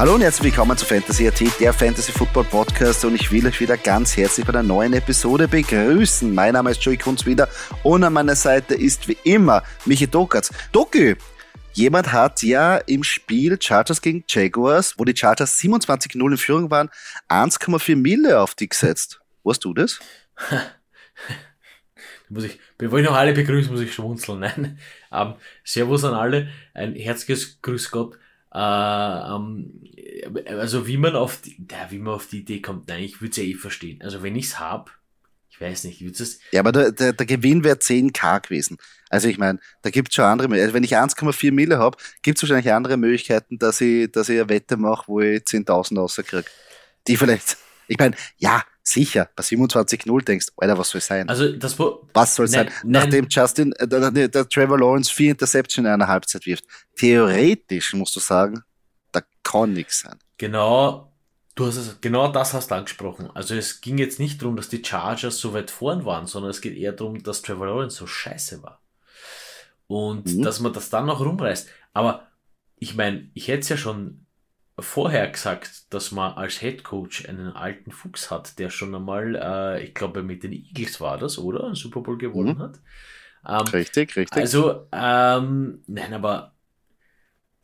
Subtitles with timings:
[0.00, 3.60] Hallo und herzlich willkommen zu Fantasy AT, der Fantasy Football Podcast und ich will euch
[3.60, 6.34] wieder ganz herzlich bei einer neuen Episode begrüßen.
[6.34, 7.50] Mein Name ist Joey Kunz wieder
[7.82, 10.54] und an meiner Seite ist wie immer Michi Dokatz.
[10.72, 11.16] Doki,
[11.74, 16.88] jemand hat ja im Spiel Chargers gegen Jaguars, wo die Chargers 27-0 in Führung waren,
[17.28, 19.20] 1,4 Mille auf die gesetzt.
[19.44, 20.00] Weißt du das?
[22.30, 24.40] muss ich, bevor ich noch alle begrüße, muss ich schmunzeln.
[24.40, 24.78] Nein.
[25.12, 28.16] Ähm, servus an alle, ein herzliches Grüß Gott.
[28.52, 29.82] Äh, ähm,
[30.46, 33.30] also wie man auf die, ja, wie man auf die Idee kommt, nein, ich würde
[33.30, 34.02] es ja eh verstehen.
[34.02, 34.90] Also wenn ich es hab,
[35.50, 36.40] ich weiß nicht, ich es.
[36.52, 38.78] Ja, aber der, der, der Gewinn wäre 10k gewesen.
[39.08, 40.68] Also ich meine, da gibt es schon andere Möglichkeiten.
[40.68, 44.40] Also wenn ich 1,4 Mille habe, gibt es wahrscheinlich andere Möglichkeiten, dass ich, dass ich
[44.40, 46.44] eine Wette mache, wo ich 10.000 rauskriege.
[47.06, 47.56] Die vielleicht,
[47.88, 51.28] ich meine, ja, sicher, bei 27-0 denkst, Alter, was soll sein?
[51.28, 52.66] Also das Was soll sein?
[52.66, 56.64] Nein, Nachdem Justin, äh, der, der, der Trevor Lawrence vier Interception in einer Halbzeit wirft.
[56.96, 58.62] Theoretisch musst du sagen,
[59.12, 60.18] da kann nichts sein.
[60.38, 61.12] Genau,
[61.54, 63.30] du hast es, genau das hast du angesprochen.
[63.34, 66.60] Also es ging jetzt nicht darum, dass die Chargers so weit vorn waren, sondern es
[66.60, 68.80] geht eher darum, dass Trevor Lawrence so scheiße war.
[69.86, 70.42] Und mhm.
[70.42, 71.68] dass man das dann noch rumreißt.
[71.92, 72.28] Aber
[72.76, 74.26] ich meine, ich hätte es ja schon
[74.82, 79.84] vorher gesagt, dass man als Head Coach einen alten Fuchs hat, der schon einmal, äh,
[79.84, 81.64] ich glaube, mit den Eagles war das, oder?
[81.64, 82.62] Ein Super Bowl gewonnen mhm.
[82.62, 82.78] hat.
[83.46, 84.40] Ähm, richtig, richtig.
[84.40, 86.52] Also, ähm, nein, aber,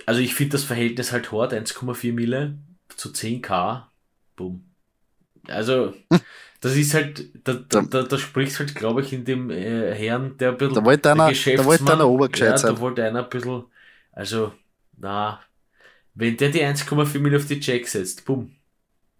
[0.06, 2.58] also ich finde das Verhältnis halt hart, 1,4 Mille
[2.88, 3.84] zu 10k,
[4.36, 4.64] boom.
[5.48, 5.94] Also,
[6.60, 10.36] das ist halt, da, da, da, da spricht halt, glaube ich, in dem äh, Herrn,
[10.38, 10.74] der ein bisschen.
[10.74, 12.74] Da wollte einer, da wollte einer Obergescheit ja, sein.
[12.74, 13.64] Da wollte einer ein bisschen,
[14.12, 14.52] also,
[14.96, 15.40] na,
[16.16, 18.50] wenn der die 1,4 Mil auf die Check setzt, bumm.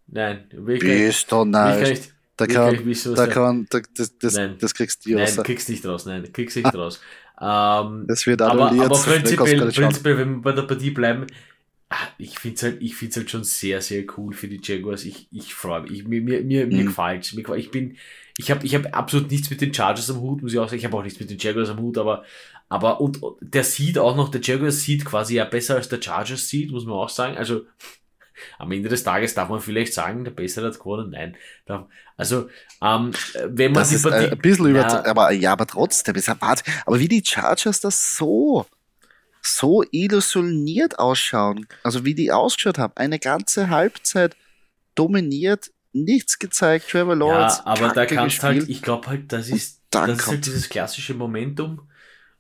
[0.09, 2.13] Nein, will ich Bist du nice.
[2.37, 5.37] Da kann, da kann, da, das, das, nein, das kriegst du raus.
[5.37, 7.01] Nein, kriegst nicht raus, nein, kriegst nicht raus.
[7.41, 8.85] Ähm, das wird annulliert.
[8.85, 11.27] Aber, aber prinzipiell, prinzipiell, wenn wir bei der Partie bleiben,
[11.89, 15.05] ah, ich finde es halt, ich find's halt schon sehr, sehr cool für die Jaguars.
[15.05, 15.93] Ich, ich freue mich.
[15.93, 16.73] Ich, mir, mir, mir, mhm.
[16.77, 17.97] mir gefällt Ich bin,
[18.39, 20.79] ich habe ich hab absolut nichts mit den Chargers am Hut, muss ich auch sagen.
[20.79, 22.25] Ich habe auch nichts mit den Jaguars am Hut, aber,
[22.69, 26.03] aber und, und der sieht auch noch, der Jaguars sieht quasi ja besser als der
[26.03, 27.37] Chargers sieht, muss man auch sagen.
[27.37, 27.63] Also
[28.59, 31.11] am Ende des Tages darf man vielleicht sagen, der Bessere hat gewonnen.
[31.11, 31.37] Nein.
[32.19, 32.49] Also,
[32.83, 33.13] ähm,
[33.47, 36.57] wenn man das ist Partie, ein bisschen über, ja, aber ja, aber trotzdem, ist aber
[36.89, 38.67] wie die Chargers das so
[39.43, 44.37] so illusioniert ausschauen, also wie die ausgeschaut haben, eine ganze Halbzeit
[44.95, 45.71] dominiert,
[46.05, 47.59] nichts gezeigt, Trevor Lawrence.
[47.59, 51.15] Ja, aber da kannst halt, ich glaube halt, das ist, das ist halt dieses klassische
[51.15, 51.89] Momentum.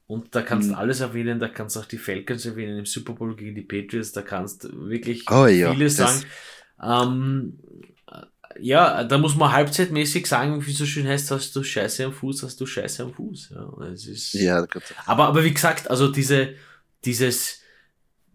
[0.06, 0.78] Und da kannst du mhm.
[0.78, 4.12] alles erwähnen, da kannst du auch die Falcons erwähnen im Super Bowl gegen die Patriots,
[4.12, 6.22] da kannst du wirklich oh, ja, viele sagen.
[6.80, 7.58] Ähm,
[8.60, 12.44] ja, da muss man halbzeitmäßig sagen, wie so schön heißt, hast du Scheiße am Fuß,
[12.44, 13.50] hast du Scheiße am Fuß.
[13.54, 14.64] Ja, es ist, ja
[15.06, 16.54] aber, aber wie gesagt, also diese,
[17.04, 17.60] dieses,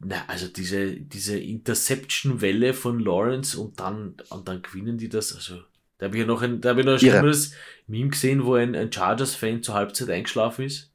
[0.03, 5.61] na, also diese, diese Interception-Welle von Lawrence und dann, und dann gewinnen die das, also,
[5.97, 7.53] da habe ich ja noch ein, da habe ich noch ein schlimmeres
[7.87, 10.91] Meme gesehen, wo ein, ein Chargers-Fan zur Halbzeit eingeschlafen ist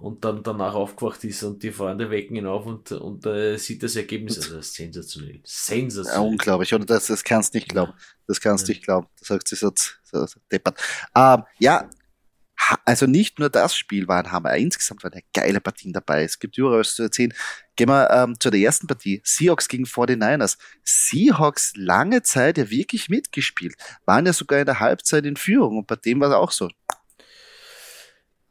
[0.00, 3.82] und dann danach aufgewacht ist und die Freunde wecken ihn auf und, und äh, sieht
[3.82, 4.38] das Ergebnis.
[4.38, 5.40] Also das ist sensationell.
[5.44, 6.24] Sensationell.
[6.24, 6.86] Ja, unglaublich, oder?
[6.86, 7.92] Das, das kannst du nicht glauben.
[8.26, 8.76] Das kannst du ja.
[8.76, 9.06] nicht glauben.
[9.18, 10.80] Das sagt sie so, so, so deppert.
[11.14, 11.88] Ähm, ja,
[12.84, 16.24] also nicht nur das Spiel war ein Hammer, insgesamt waren ja geile Partien dabei.
[16.24, 17.32] Es gibt überall was zu erzählen.
[17.76, 19.20] Gehen wir ähm, zu der ersten Partie.
[19.24, 20.58] Seahawks gegen 49ers.
[20.84, 23.74] Seahawks lange Zeit ja wirklich mitgespielt.
[24.04, 26.68] Waren ja sogar in der Halbzeit in Führung und bei dem war es auch so.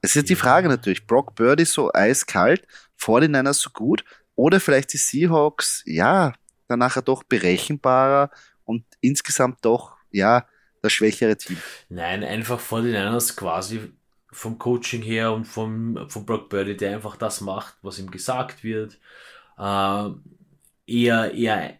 [0.01, 2.65] Es ist die Frage natürlich, Brock Birdie so eiskalt,
[2.99, 4.03] 49ers so gut
[4.35, 6.33] oder vielleicht die Seahawks, ja,
[6.67, 8.31] dann nachher doch berechenbarer
[8.63, 10.45] und insgesamt doch, ja,
[10.81, 11.57] das schwächere Team.
[11.89, 13.91] Nein, einfach 49ers quasi
[14.31, 18.63] vom Coaching her und vom, vom Brock Birdie, der einfach das macht, was ihm gesagt
[18.63, 18.99] wird.
[19.57, 20.09] Äh,
[20.85, 21.77] eher, eher,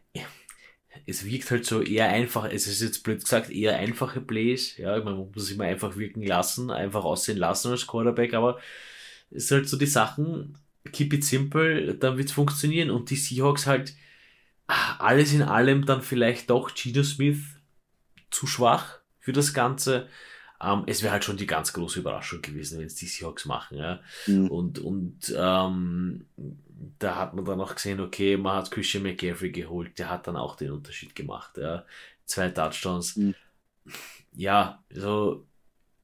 [1.05, 4.77] es wirkt halt so eher einfach, es ist jetzt blöd gesagt, eher einfache Plays.
[4.77, 8.59] Ja, man muss sich mal einfach wirken lassen, einfach aussehen lassen als Quarterback, aber
[9.31, 10.57] es ist halt so die Sachen,
[10.91, 12.89] keep it simple, dann wird es funktionieren.
[12.89, 13.95] Und die Seahawks halt,
[14.67, 17.41] ah, alles in allem dann vielleicht doch Gino Smith
[18.31, 20.07] zu schwach für das Ganze.
[20.61, 23.77] Ähm, es wäre halt schon die ganz große Überraschung gewesen, wenn es die Seahawks machen.
[23.77, 24.01] Ja?
[24.27, 24.47] Mhm.
[24.47, 26.25] Und, und ähm,
[26.97, 30.35] da hat man dann auch gesehen, okay, man hat Christian McCaffrey geholt, der hat dann
[30.35, 31.57] auch den Unterschied gemacht.
[31.57, 31.85] Ja?
[32.25, 33.15] Zwei Touchdowns.
[33.15, 33.35] Mhm.
[34.33, 35.45] Ja, so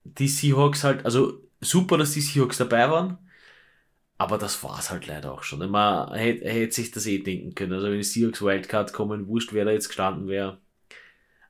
[0.03, 3.17] die Seahawks halt, also super, dass die Seahawks dabei waren,
[4.17, 5.69] aber das war es halt leider auch schon.
[5.69, 7.73] Man hätte, hätte sich das eh denken können.
[7.73, 10.59] Also wenn die Seahawks Wildcard kommen, wurscht, wer da jetzt gestanden wäre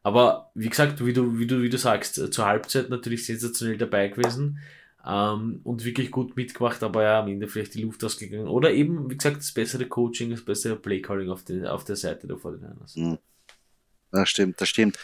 [0.06, 4.08] aber wie gesagt, wie du, wie du, wie du sagst, zur Halbzeit natürlich sensationell dabei
[4.10, 4.60] gewesen.
[5.04, 8.48] ähm, und wirklich gut mitgemacht, aber ja, am Ende vielleicht die Luft ausgegangen.
[8.48, 12.38] Oder eben, wie gesagt, das bessere Coaching, das bessere Playcalling auf, auf der Seite der
[12.38, 13.00] 49ers.
[13.00, 13.18] Mhm.
[14.12, 15.00] Das stimmt, das stimmt.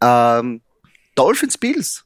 [0.00, 0.60] Ähm,
[1.16, 2.04] Dolphins Bills.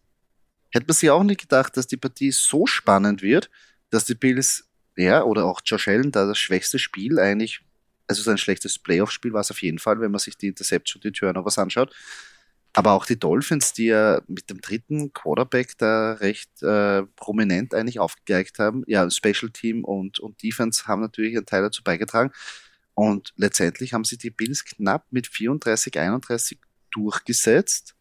[0.70, 3.50] Hätte man sich auch nicht gedacht, dass die Partie so spannend wird,
[3.90, 7.60] dass die Bills, ja, oder auch Josh Allen, da das schwächste Spiel eigentlich,
[8.06, 11.12] also sein schlechtes Playoff-Spiel war es auf jeden Fall, wenn man sich die Interception, die
[11.12, 11.94] Turnovers anschaut.
[12.72, 17.98] Aber auch die Dolphins, die ja mit dem dritten Quarterback da recht äh, prominent eigentlich
[17.98, 18.84] aufgegeigt haben.
[18.86, 22.30] Ja, Special Team und, und Defense haben natürlich einen Teil dazu beigetragen.
[22.94, 26.58] Und letztendlich haben sie die Bills knapp mit 34, 31
[26.90, 27.94] durchgesetzt.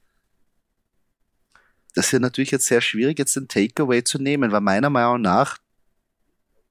[1.94, 5.22] Das ist ja natürlich jetzt sehr schwierig, jetzt den Takeaway zu nehmen, weil meiner Meinung
[5.22, 5.58] nach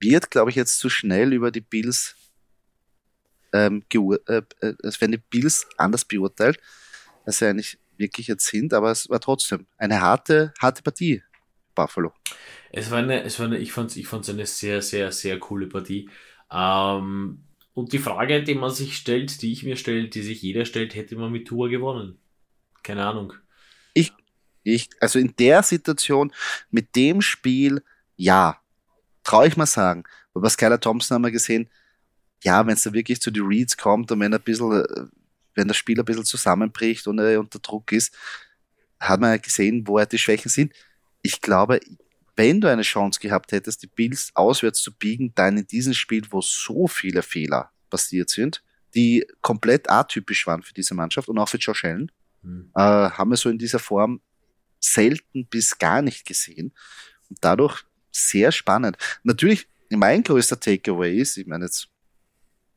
[0.01, 2.15] wird, glaube ich, jetzt zu schnell über die Bills,
[3.53, 4.43] ähm, äh, äh,
[4.83, 6.61] werden die Bills anders beurteilt,
[7.25, 11.23] als sie eigentlich wirklich jetzt sind, aber es war trotzdem eine harte, harte Partie,
[11.75, 12.13] Buffalo.
[12.71, 15.39] Es war eine, es war eine, ich fand es ich fand's eine sehr, sehr, sehr
[15.39, 16.09] coole Partie.
[16.51, 17.45] Ähm,
[17.75, 20.95] und die Frage, die man sich stellt, die ich mir stelle, die sich jeder stellt,
[20.95, 22.19] hätte man mit Tour gewonnen?
[22.83, 23.35] Keine Ahnung.
[23.93, 24.13] Ich,
[24.63, 26.33] ich, also in der Situation,
[26.71, 27.83] mit dem Spiel,
[28.17, 28.61] ja,
[29.25, 30.05] traue ich mal sagen.
[30.35, 31.69] Aber Skylar Thompson haben wir gesehen,
[32.43, 34.85] ja, wenn es da wirklich zu den Reads kommt und wenn ein bisschen,
[35.57, 38.15] wenn das Spiel ein bisschen zusammenbricht und er unter Druck ist,
[39.01, 40.73] hat man ja gesehen, wo er die Schwächen sind.
[41.23, 41.81] Ich glaube,
[42.37, 46.23] wenn du eine Chance gehabt hättest, die Bills auswärts zu biegen, dann in diesem Spiel,
[46.31, 48.63] wo so viele Fehler passiert sind,
[48.95, 52.13] die komplett atypisch waren für diese Mannschaft und auch für Josh Allen,
[52.43, 52.71] mhm.
[52.75, 54.21] äh, haben wir so in dieser Form
[54.79, 56.73] selten bis gar nicht gesehen.
[57.29, 58.97] Und dadurch sehr spannend.
[59.23, 61.89] Natürlich, mein größter Takeaway ist, ich meine jetzt,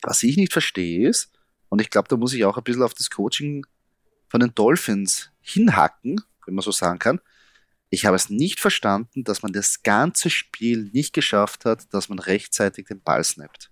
[0.01, 1.31] was ich nicht verstehe ist,
[1.69, 3.65] und ich glaube, da muss ich auch ein bisschen auf das Coaching
[4.27, 7.19] von den Dolphins hinhacken, wenn man so sagen kann.
[7.89, 12.19] Ich habe es nicht verstanden, dass man das ganze Spiel nicht geschafft hat, dass man
[12.19, 13.71] rechtzeitig den Ball snappt.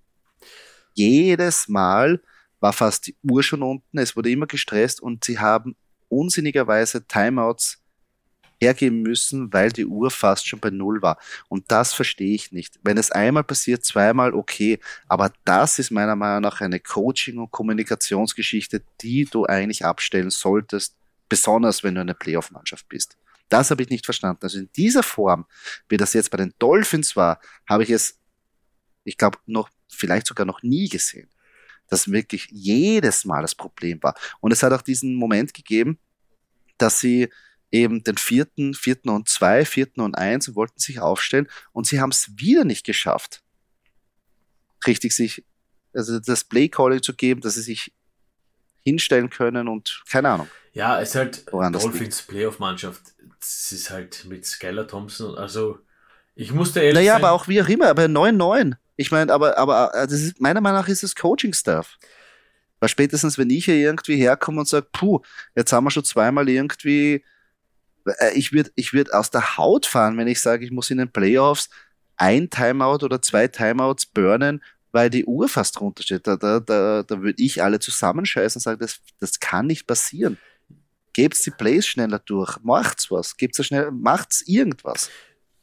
[0.94, 2.22] Jedes Mal
[2.60, 5.76] war fast die Uhr schon unten, es wurde immer gestresst und sie haben
[6.10, 7.84] unsinnigerweise Timeouts
[8.60, 11.18] hergeben müssen, weil die Uhr fast schon bei Null war.
[11.48, 12.80] Und das verstehe ich nicht.
[12.84, 17.52] Wenn es einmal passiert, zweimal okay, aber das ist meiner Meinung nach eine Coaching- und
[17.52, 20.96] Kommunikationsgeschichte, die du eigentlich abstellen solltest,
[21.30, 23.18] besonders wenn du eine Playoff-Mannschaft bist.
[23.50, 24.40] Das habe ich nicht verstanden.
[24.44, 25.46] Also in dieser Form,
[25.88, 28.20] wie das jetzt bei den Dolphins war, habe ich es,
[29.04, 31.30] ich glaube, noch, vielleicht sogar noch nie gesehen.
[31.90, 34.16] Dass wirklich jedes Mal das Problem war.
[34.42, 35.98] Und es hat auch diesen Moment gegeben,
[36.78, 37.30] dass sie
[37.72, 42.00] eben den vierten, vierten und zwei, vierten und eins und wollten sich aufstellen und sie
[42.00, 43.42] haben es wieder nicht geschafft,
[44.86, 45.46] richtig sich,
[45.94, 47.94] also das Play Calling zu geben, dass sie sich
[48.84, 50.48] hinstellen können und keine Ahnung.
[50.74, 53.02] Ja, es ist halt Dolphins Playoff-Mannschaft.
[53.42, 55.80] Es ist halt mit Skylar Thompson, also
[56.36, 58.76] ich musste ehrlich Naja, sein, aber auch wie auch immer, aber 9-9.
[58.96, 61.98] Ich meine, aber, aber äh, das ist, meiner Meinung nach ist es Coaching-Stuff.
[62.80, 65.22] Weil spätestens, wenn ich hier irgendwie herkomme und sage, puh,
[65.56, 67.24] jetzt haben wir schon zweimal irgendwie
[68.34, 71.12] ich würde ich würd aus der Haut fahren, wenn ich sage, ich muss in den
[71.12, 71.70] Playoffs
[72.16, 74.62] ein Timeout oder zwei Timeouts burnen,
[74.92, 76.26] weil die Uhr fast runtersteht.
[76.26, 80.38] Da, da, da, da würde ich alle zusammenscheißen und sagen, das, das kann nicht passieren.
[81.14, 85.10] Gebt's die Plays schneller durch, macht's was, gebt's schnell, macht's irgendwas.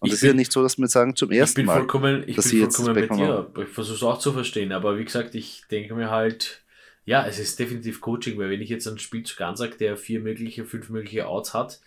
[0.00, 1.78] Und es ist ja nicht so, dass wir sagen zum ersten ich bin Mal.
[1.78, 3.50] Vollkommen, ich bin vollkommen bei dir.
[3.62, 6.62] Ich versuche es auch zu verstehen, aber wie gesagt, ich denke mir halt,
[7.06, 10.64] ja, es ist definitiv Coaching, weil wenn ich jetzt einen Spielzug ansage, der vier mögliche,
[10.64, 11.80] fünf mögliche Outs hat,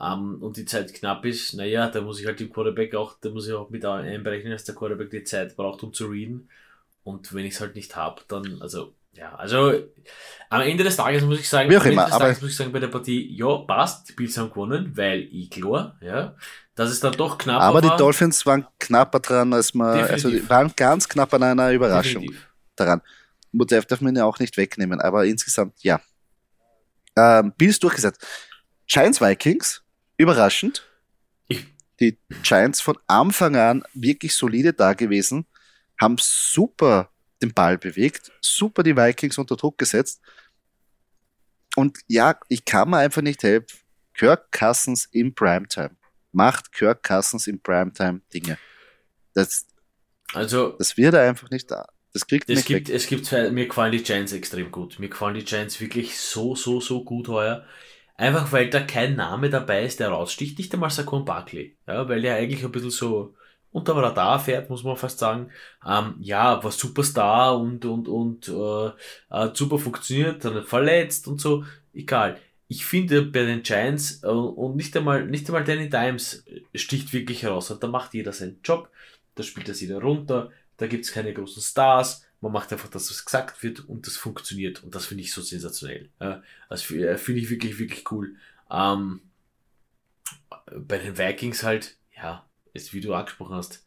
[0.00, 3.30] ähm, und die Zeit knapp ist, naja, da muss ich halt dem Quarterback auch, da
[3.30, 6.48] muss ich auch mit einberechnen, dass der Quarterback die Zeit braucht, um zu readen.
[7.04, 9.72] Und wenn ich es halt nicht habe, dann, also, ja, also
[10.50, 12.80] am Ende des Tages muss ich sagen, Wie auch immer, aber muss ich sagen, bei
[12.80, 16.34] der Partie, ja, passt, die Bills haben gewonnen, weil ich klar, ja,
[16.74, 20.12] dass es dann doch knapp Aber die Dolphins waren knapper dran, als man, Definitiv.
[20.12, 22.48] also die waren ganz knapp an einer Überraschung Definitiv.
[22.74, 23.00] daran.
[23.52, 26.00] Darf, darf man ja auch nicht wegnehmen, aber insgesamt, ja.
[27.16, 28.26] Ähm, Bills durchgesetzt.
[28.88, 29.83] Giants Vikings,
[30.16, 30.88] überraschend.
[32.00, 35.46] Die Giants von Anfang an wirklich solide da gewesen,
[36.00, 40.20] haben super den Ball bewegt, super die Vikings unter Druck gesetzt.
[41.76, 43.78] Und ja, ich kann mir einfach nicht helfen.
[44.14, 45.96] Kirk Cousins im Primetime.
[46.32, 48.58] Macht Kirk Cousins im Primetime Dinge.
[49.34, 49.66] Das,
[50.32, 51.86] also, das wird er einfach nicht da.
[52.12, 52.94] Das kriegt es gibt, weg.
[52.94, 55.00] Es gibt zwei, mir gefallen die Giants extrem gut.
[55.00, 57.66] Mir gefallen die Giants wirklich so, so, so gut heuer.
[58.16, 60.58] Einfach weil da kein Name dabei ist, der raussticht.
[60.58, 61.76] Nicht einmal Saquon Barkley.
[61.86, 63.34] Ja, weil der eigentlich ein bisschen so
[63.72, 65.50] unter dem Radar fährt, muss man fast sagen.
[65.84, 68.86] Ähm, ja, war Superstar und, und, und äh,
[69.30, 71.64] äh, super funktioniert, dann verletzt und so.
[71.92, 72.38] Egal.
[72.68, 76.44] ich finde bei den Giants äh, und nicht einmal, nicht einmal Danny Dimes
[76.74, 77.70] sticht wirklich heraus.
[77.70, 78.90] Und da macht jeder seinen Job,
[79.34, 83.24] da spielt das jeder runter, da gibt's keine großen Stars, man macht einfach das, was
[83.24, 84.84] gesagt wird und das funktioniert.
[84.84, 86.10] Und das finde ich so sensationell.
[86.20, 88.36] Ja, also äh, finde ich wirklich, wirklich cool.
[88.70, 89.22] Ähm,
[90.70, 93.83] bei den Vikings halt, ja, ist wie du angesprochen hast, äh,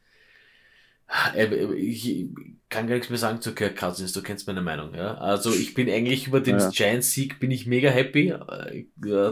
[1.76, 2.30] ich
[2.70, 4.94] kann gar nichts mehr sagen zu Kirk Cousins, du kennst meine Meinung.
[4.94, 5.16] Ja?
[5.16, 6.70] Also ich bin eigentlich über den ja.
[6.70, 8.86] Giants-Sieg bin ich mega happy, äh,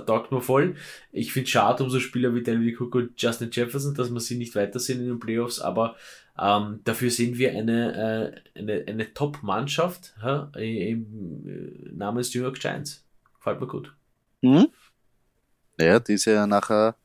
[0.06, 0.76] taugt nur voll.
[1.12, 4.38] Ich finde schade um so Spieler wie Dalvin Cook und Justin Jefferson, dass wir sie
[4.38, 5.98] nicht weiter sehen in den Playoffs, aber
[6.40, 12.60] ähm, dafür sehen wir eine, äh, eine, eine Top-Mannschaft ja, im äh, namens New York
[12.60, 13.06] Giants.
[13.38, 13.94] Gefällt mir gut.
[14.42, 14.68] Mhm.
[15.80, 16.96] Ja, die ist ja nachher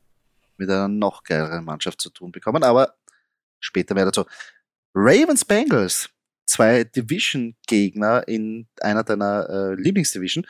[0.56, 2.94] mit einer noch geileren Mannschaft zu tun bekommen, aber
[3.58, 4.24] später mehr dazu.
[4.94, 6.10] Ravens Bengals,
[6.46, 10.46] zwei Division-Gegner in einer deiner äh, Lieblingsdivision,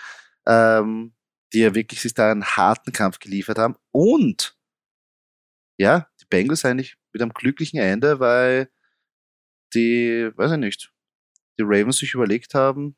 [0.47, 1.15] ähm,
[1.53, 3.77] die ja wirklich sich da einen harten Kampf geliefert haben.
[3.93, 4.57] Und
[5.79, 8.71] ja, die Bengals eigentlich mit einem glücklichen Ende, weil
[9.75, 10.93] die, weiß ich nicht,
[11.59, 12.97] die Ravens sich überlegt haben,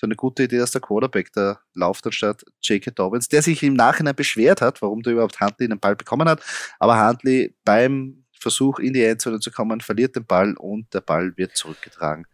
[0.00, 2.90] so eine gute Idee, dass der Quarterback da lauft anstatt J.K.
[2.92, 6.42] Dobbins, der sich im Nachhinein beschwert hat, warum der überhaupt Huntley den Ball bekommen hat.
[6.78, 11.32] Aber Huntley beim Versuch in die Endzone zu kommen, verliert den Ball und der Ball
[11.36, 12.26] wird zurückgetragen.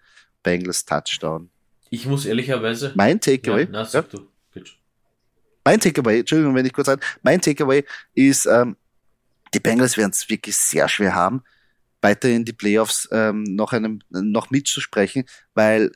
[0.42, 1.50] Bengals Touchdown.
[1.90, 2.92] Ich muss ehrlicherweise.
[2.94, 3.64] Mein Takeaway.
[3.64, 4.02] Ja, na, ja.
[4.02, 4.28] du.
[5.64, 7.84] Mein Takeaway, Entschuldigung, wenn ich kurz sage, mein Takeaway
[8.14, 8.76] ist, ähm,
[9.52, 11.42] die Bengals werden es wirklich sehr schwer haben,
[12.00, 15.90] weiter in die Playoffs ähm, noch, einem, noch mitzusprechen, weil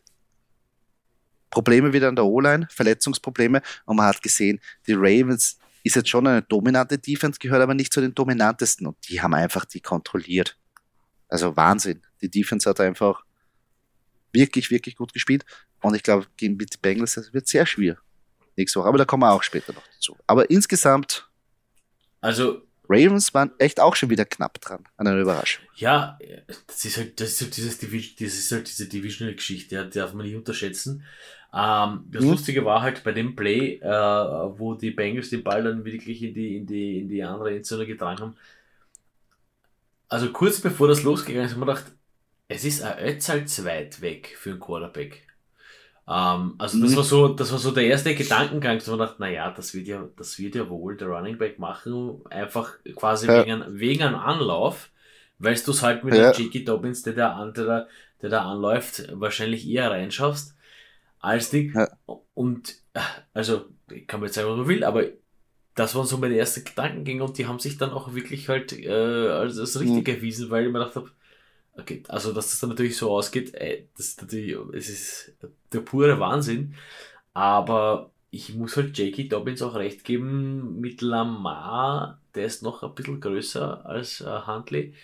[1.50, 6.26] Probleme wieder an der O-Line, Verletzungsprobleme und man hat gesehen, die Ravens ist jetzt schon
[6.26, 10.58] eine dominante Defense, gehört aber nicht zu den dominantesten und die haben einfach die kontrolliert.
[11.28, 12.02] Also Wahnsinn.
[12.20, 13.24] Die Defense hat einfach
[14.32, 15.44] wirklich, wirklich gut gespielt
[15.82, 17.98] und ich glaube, gegen die Bengals das wird sehr schwer
[18.56, 20.16] nächste Woche, aber da kommen wir auch später noch dazu.
[20.26, 21.28] Aber insgesamt,
[22.20, 25.64] also Ravens waren echt auch schon wieder knapp dran an einer Überraschung.
[25.76, 26.18] Ja,
[26.66, 30.26] das ist halt, das ist halt, dieses das ist halt diese Divisional-Geschichte, die darf man
[30.26, 31.04] nicht unterschätzen.
[31.52, 32.30] Ähm, das mhm.
[32.30, 36.32] Lustige war halt bei dem Play, äh, wo die Bengals den Ball dann wirklich in
[36.32, 38.36] die, in die, in die andere Endzone getragen haben.
[40.08, 41.92] Also kurz bevor das losgegangen ist, haben wir gedacht,
[42.48, 45.26] es ist ein Ötzal weit weg für einen Quarterback.
[46.08, 46.96] Ähm, also das mhm.
[46.96, 50.08] war so, das war so der erste Gedankengang, dass man dachte, naja, das wird ja,
[50.16, 53.44] das wird ja wohl der Running Back machen, einfach quasi ja.
[53.44, 54.90] wegen, wegen einem Anlauf,
[55.40, 56.30] weil du es halt mit ja.
[56.32, 56.64] dem J.K.
[56.64, 57.88] Dobbins, der da, der,
[58.22, 60.54] der da anläuft, wahrscheinlich eher reinschaffst
[61.20, 61.72] als Ding.
[61.74, 61.88] Ja.
[62.34, 62.76] Und
[63.32, 65.04] also, ich kann mir jetzt sagen, was man will, aber
[65.74, 68.88] das waren so meine ersten Gedankengänge und die haben sich dann auch wirklich halt äh,
[68.88, 70.14] als, als richtig mhm.
[70.14, 71.10] erwiesen, weil ich mir gedacht habe,
[71.74, 75.32] okay, also dass das dann natürlich so ausgeht, ey, das ist natürlich, es ist
[75.72, 76.74] der pure Wahnsinn.
[77.32, 79.24] Aber ich muss halt J.K.
[79.24, 84.94] Dobbins auch recht geben, mit Lamar, der ist noch ein bisschen größer als äh, Huntley.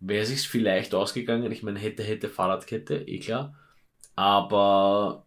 [0.00, 3.54] Wäre sich vielleicht ausgegangen, ich meine, hätte, hätte Fahrradkette, eh klar.
[4.16, 5.26] Aber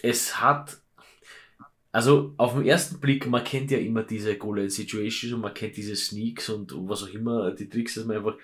[0.00, 0.78] es hat,
[1.90, 5.76] also auf den ersten Blick, man kennt ja immer diese Goal Situations und man kennt
[5.76, 8.36] diese Sneaks und was auch immer, die Tricks, dass man einfach,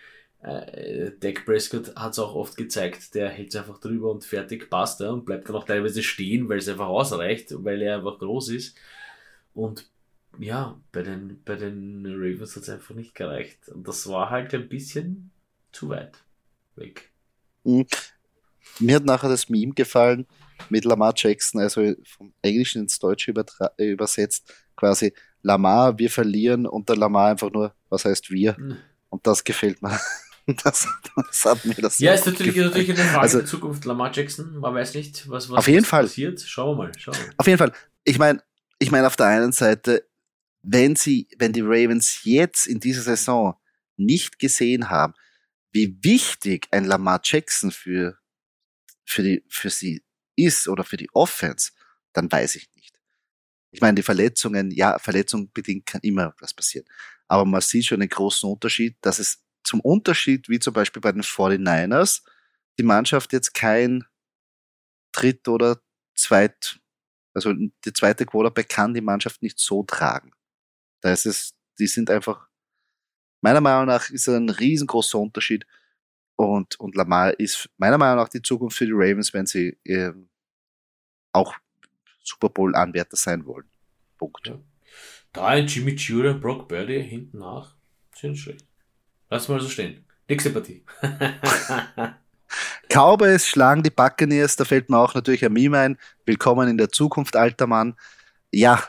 [0.42, 4.70] äh, Dak Prescott hat es auch oft gezeigt, der hält es einfach drüber und fertig
[4.70, 8.18] passt er und bleibt dann auch teilweise stehen, weil es einfach ausreicht, weil er einfach
[8.18, 8.76] groß ist.
[9.54, 9.90] Und
[10.38, 13.68] ja, bei den, bei den Ravens hat es einfach nicht gereicht.
[13.68, 15.30] Und das war halt ein bisschen
[15.72, 16.22] zu weit
[16.76, 17.10] weg.
[17.64, 17.86] Mhm.
[18.78, 20.26] Mir hat nachher das Meme gefallen
[20.68, 23.32] mit Lamar Jackson, also vom Englischen ins Deutsche
[23.78, 25.12] übersetzt, quasi
[25.42, 28.56] Lamar, wir verlieren und der Lamar einfach nur, was heißt wir?
[28.58, 28.76] Mhm.
[29.08, 29.98] Und das gefällt mir.
[30.64, 33.84] Das, das hat mir das Ja, ist natürlich, ist natürlich eine Frage also, der Zukunft.
[33.84, 36.04] Lamar Jackson, man weiß nicht, was, was, auf jeden Fall.
[36.04, 36.40] passiert.
[36.40, 36.92] Schauen wir mal.
[36.96, 37.34] Schauen wir.
[37.36, 37.70] Auf jeden Fall.
[38.04, 38.42] Ich meine,
[38.78, 40.08] ich meine, auf der einen Seite,
[40.62, 43.58] wenn sie, wenn die Ravens jetzt in dieser Saison
[43.98, 45.12] nicht gesehen haben,
[45.72, 48.16] wie wichtig ein Lamar Jackson für,
[49.04, 50.02] für, die, für sie
[50.38, 51.72] ist oder für die Offense,
[52.12, 52.98] dann weiß ich nicht.
[53.70, 56.86] Ich meine, die Verletzungen, ja, Verletzung bedingt kann immer was passieren.
[57.26, 61.12] Aber man sieht schon den großen Unterschied, dass es zum Unterschied, wie zum Beispiel bei
[61.12, 62.22] den 49ers,
[62.78, 64.04] die Mannschaft jetzt kein
[65.12, 65.82] Dritt- oder
[66.14, 66.80] Zweit,
[67.34, 70.32] also die zweite Quarterback kann die Mannschaft nicht so tragen.
[71.02, 72.48] Da ist es, die sind einfach,
[73.42, 75.66] meiner Meinung nach ist es ein riesengroßer Unterschied.
[76.36, 80.12] Und, und Lamar ist meiner Meinung nach die Zukunft für die Ravens, wenn sie äh,
[81.38, 81.54] auch
[82.22, 83.66] Super Bowl-Anwärter sein wollen.
[84.18, 84.46] Punkt.
[84.46, 84.58] Ja.
[85.32, 87.74] Da ein Jimmy Jura, Brock Birdie hinten nach.
[88.14, 88.66] Sind schlecht.
[89.30, 90.04] Lass mal so stehen.
[90.28, 90.84] Nächste Partie.
[92.88, 95.98] Cowboys schlagen die Buccaneers, da fällt mir auch natürlich ein Meme ein.
[96.24, 97.94] Willkommen in der Zukunft, alter Mann.
[98.50, 98.82] Ja,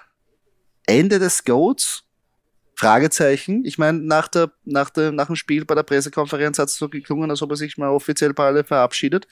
[0.86, 2.04] Ende des Goats?
[2.76, 3.66] Fragezeichen.
[3.66, 6.88] Ich meine, nach, der, nach, der, nach dem Spiel bei der Pressekonferenz hat es so
[6.88, 9.28] geklungen, als ob er sich mal offiziell bei alle verabschiedet.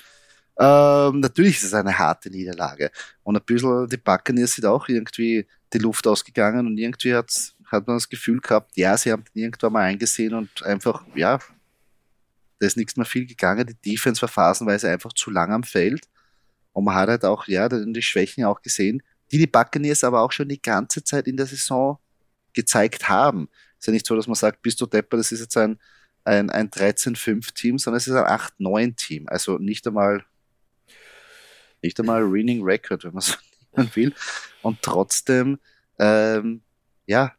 [0.59, 2.91] Ähm, natürlich ist es eine harte Niederlage.
[3.23, 7.31] Und ein bisschen die Buccaneers sind auch irgendwie die Luft ausgegangen und irgendwie hat,
[7.65, 11.39] hat man das Gefühl gehabt, ja, sie haben irgendwann mal eingesehen und einfach, ja,
[12.59, 13.67] da ist nichts mehr viel gegangen.
[13.67, 16.07] Die Defense war phasenweise einfach zu lang am Feld.
[16.73, 20.31] Und man hat halt auch, ja, die Schwächen auch gesehen, die die Buccaneers aber auch
[20.31, 21.99] schon die ganze Zeit in der Saison
[22.53, 23.49] gezeigt haben.
[23.73, 25.79] Es ist ja nicht so, dass man sagt, bist du Depper, das ist jetzt ein,
[26.23, 29.27] ein, ein 13-5-Team, sondern es ist ein 8-9-Team.
[29.27, 30.25] Also nicht einmal,
[31.87, 33.33] nicht einmal Winning Record, wenn man so
[33.75, 34.13] nehmen will.
[34.61, 35.59] Und trotzdem,
[35.99, 36.61] ähm,
[37.05, 37.33] ja,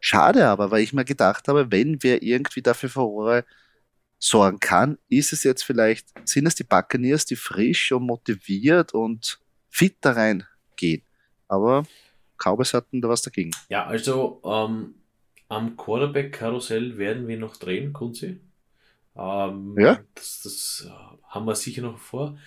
[0.00, 3.44] schade aber, weil ich mir gedacht habe, wenn wir irgendwie dafür Furore
[4.18, 9.40] sorgen kann, ist es jetzt vielleicht, sind es die Buccaneers, die frisch und motiviert und
[9.70, 11.02] fit da reingehen.
[11.46, 11.84] Aber
[12.36, 13.52] Cowboys hatten da was dagegen.
[13.68, 14.94] Ja, also ähm,
[15.48, 18.40] am Quarterback-Karussell werden wir noch drehen, Kunzi.
[19.16, 20.00] Ähm, ja.
[20.14, 22.38] Das, das äh, haben wir sicher noch vor.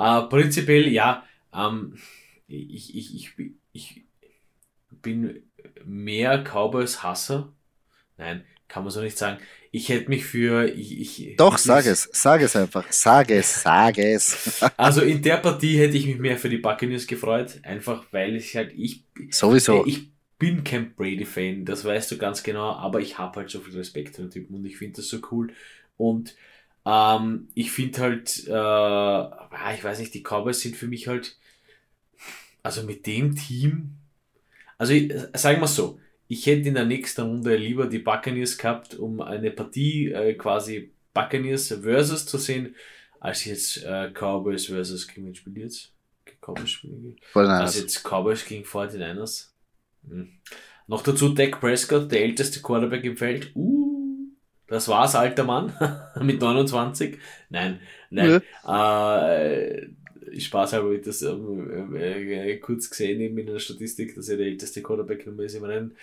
[0.00, 1.94] Äh, prinzipiell, ja, ähm,
[2.48, 4.04] ich, ich, ich, ich
[5.02, 5.42] bin
[5.84, 7.52] mehr Cowboys-Hasser.
[8.16, 9.38] Nein, kann man so nicht sagen.
[9.72, 10.68] Ich hätte mich für.
[10.68, 12.90] Ich, ich, Doch, ich, sag es, sag es einfach.
[12.90, 14.62] Sag es, sag es.
[14.76, 18.56] also in der Partie hätte ich mich mehr für die Buccaneers gefreut, einfach weil ich
[18.56, 18.72] halt.
[18.76, 19.84] Ich, Sowieso.
[19.86, 23.76] Ich bin kein Brady-Fan, das weißt du ganz genau, aber ich habe halt so viel
[23.76, 25.52] Respekt für den Typen und ich finde das so cool.
[25.98, 26.34] Und
[26.86, 31.36] ähm, ich finde halt, äh, ah, ich weiß nicht, die Cowboys sind für mich halt,
[32.62, 33.96] also mit dem Team,
[34.78, 34.94] also
[35.34, 39.50] sagen wir so, ich hätte in der nächsten Runde lieber die Buccaneers gehabt, um eine
[39.50, 42.76] Partie äh, quasi Buccaneers versus zu sehen,
[43.18, 45.92] als jetzt äh, Cowboys versus gegen wen spielt jetzt?
[46.40, 49.48] Cowboys spielen Also jetzt Cowboys gegen 49ers.
[50.08, 50.28] Hm.
[50.86, 53.52] Noch dazu Dak Prescott, der älteste Quarterback im Feld.
[53.54, 53.79] Uh,
[54.70, 55.72] das war's, alter Mann.
[56.22, 57.18] Mit 29.
[57.50, 58.40] Nein, nein.
[58.64, 59.28] Ja.
[59.28, 59.88] Äh,
[60.38, 64.46] Spaß habe ich das ähm, äh, kurz gesehen eben in der Statistik, dass er der
[64.46, 65.96] älteste Quarterback Nummer ist im Rennen.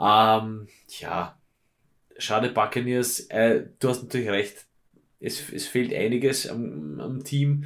[0.00, 0.68] Ähm,
[1.00, 1.38] ja,
[2.16, 3.20] schade Buccaneers.
[3.28, 4.66] Äh, du hast natürlich recht.
[5.20, 7.64] Es, es fehlt einiges am, am Team.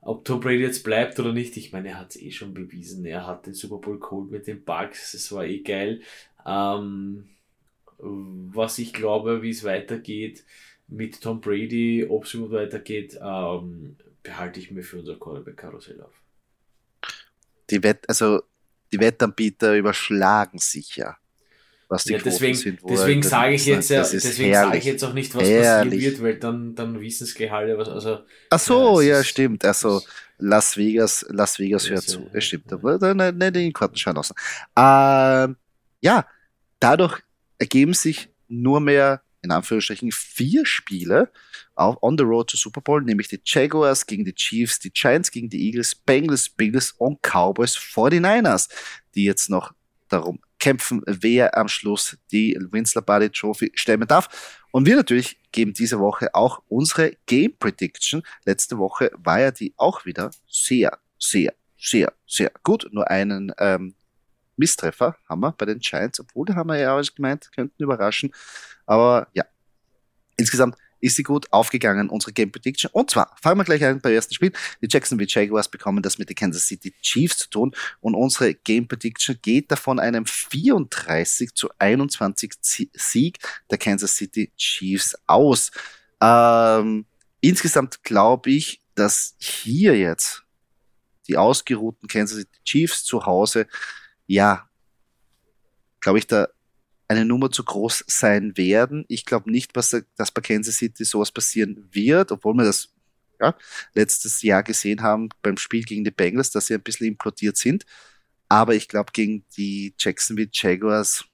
[0.00, 3.04] Ob Tom Brady jetzt bleibt oder nicht, ich meine, er hat es eh schon bewiesen.
[3.06, 6.02] Er hat den Super Bowl geholt mit den Bugs, es war eh geil.
[6.46, 7.28] Ähm,
[7.98, 10.44] was ich glaube, wie es weitergeht
[10.88, 16.14] mit Tom Brady, ob es überhaupt weitergeht, ähm, behalte ich mir für unser Quarterback-Karussell auf.
[17.70, 18.42] Die Wett, also
[18.92, 21.16] die Wettanbieter überschlagen sich ja.
[21.90, 25.14] Was die ja, deswegen, sind, deswegen sage ich jetzt ja, deswegen sage ich jetzt auch
[25.14, 25.94] nicht, was herrlich.
[25.94, 28.20] passieren wird, weil dann, dann wissen es gleich alle, was, also.
[28.50, 29.64] Ach so, ja, ja stimmt.
[29.64, 30.02] Also,
[30.36, 32.28] Las Vegas, Las Vegas hört zu.
[32.32, 32.70] Ja, stimmt.
[32.72, 34.34] Aber dann nicht in den Kartenschein lassen.
[34.76, 35.56] Ähm,
[36.02, 36.26] ja,
[36.78, 37.22] dadurch
[37.58, 41.30] ergeben sich nur mehr in Anführungsstrichen vier Spiele
[41.74, 45.30] auf on the road to Super Bowl, nämlich die Jaguars gegen die Chiefs, die Giants
[45.30, 48.68] gegen die Eagles, Bengals, Bills und Cowboys 49ers,
[49.14, 49.72] die jetzt noch
[50.08, 54.60] darum kämpfen, wer am Schluss die Winsler Buddy Trophy stemmen darf.
[54.72, 58.22] Und wir natürlich geben diese Woche auch unsere Game Prediction.
[58.44, 62.88] Letzte Woche war ja die auch wieder sehr, sehr, sehr, sehr gut.
[62.90, 63.94] Nur einen ähm,
[64.58, 68.32] Misstreffer haben wir bei den Giants, obwohl da haben wir ja alles gemeint, könnten überraschen.
[68.86, 69.44] Aber ja,
[70.36, 72.90] insgesamt ist sie gut aufgegangen, unsere Game Prediction.
[72.92, 74.52] Und zwar fangen wir gleich ein beim ersten Spiel.
[74.82, 78.88] Die Jacksonville Jaguars bekommen das mit den Kansas City Chiefs zu tun und unsere Game
[78.88, 82.54] Prediction geht davon einem 34 zu 21
[82.94, 83.38] Sieg
[83.70, 85.70] der Kansas City Chiefs aus.
[86.20, 87.06] Ähm,
[87.40, 90.42] insgesamt glaube ich, dass hier jetzt
[91.28, 93.66] die ausgeruhten Kansas City Chiefs zu Hause,
[94.28, 94.68] ja,
[96.00, 96.48] glaube ich, da
[97.08, 99.04] eine Nummer zu groß sein werden.
[99.08, 102.94] Ich glaube nicht, dass, dass bei Kansas City sowas passieren wird, obwohl wir das
[103.40, 103.56] ja,
[103.94, 107.86] letztes Jahr gesehen haben beim Spiel gegen die Bengals, dass sie ein bisschen implodiert sind.
[108.48, 111.24] Aber ich glaube, gegen die Jacksonville Jaguars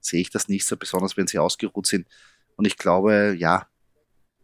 [0.00, 2.08] sehe ich das nicht so, besonders wenn sie ausgeruht sind.
[2.56, 3.68] Und ich glaube, ja,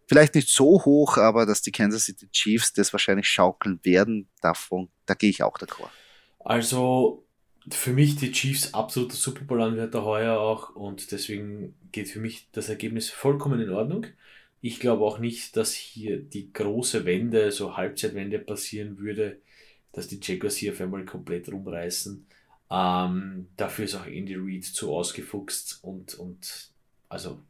[0.07, 4.91] vielleicht nicht so hoch, aber dass die Kansas City Chiefs das wahrscheinlich schaukeln werden, davon,
[5.07, 5.91] da gehe ich auch d'accord.
[6.39, 7.26] Also
[7.71, 12.69] für mich die Chiefs absoluter Super Bowl-Anwärter heuer auch und deswegen geht für mich das
[12.69, 14.07] Ergebnis vollkommen in Ordnung.
[14.61, 19.41] Ich glaube auch nicht, dass hier die große Wende, so Halbzeitwende passieren würde,
[19.93, 22.27] dass die Jaguars hier auf einmal komplett rumreißen.
[22.71, 26.71] Ähm, dafür ist auch Andy Reid zu ausgefuchst und, und
[27.09, 27.41] also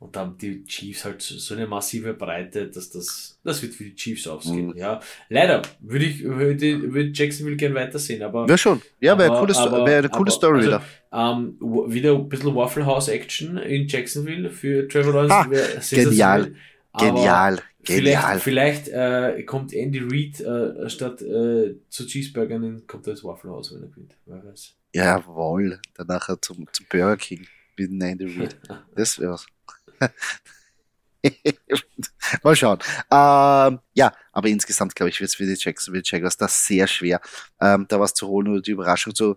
[0.00, 3.84] Und da haben die Chiefs halt so eine massive Breite, dass das, das wird für
[3.84, 4.68] die Chiefs ausgehen.
[4.68, 4.76] Mhm.
[4.76, 8.46] Ja, leider würde ich, würde, würde Jacksonville gern weitersehen, aber.
[8.48, 8.80] Ja, schon.
[9.00, 10.82] Ja, wäre eine coole, wär eine coole aber, Story also, wieder.
[11.12, 11.56] Ähm,
[11.92, 15.94] wieder ein bisschen Waffle House Action in Jacksonville für Trevor Lawrence.
[15.94, 16.54] Genial.
[16.98, 17.58] Genial.
[17.82, 18.40] Genial.
[18.40, 23.50] Vielleicht, vielleicht äh, kommt Andy Reid äh, statt äh, zu Cheeseburgern, kommt er ins Waffle
[23.50, 24.16] House, wenn er gewinnt.
[24.24, 24.74] Wer weiß.
[24.94, 25.78] Jawohl.
[25.94, 28.56] Danach zum, zum Burger King mit Andy Reid.
[28.94, 29.46] Das wär's.
[32.42, 32.78] Mal schauen.
[33.10, 37.20] Ähm, ja, aber insgesamt, glaube ich, wird es für die Jacksonville Jaguars das sehr schwer,
[37.60, 39.36] ähm, da was zu holen oder die Überraschung zu,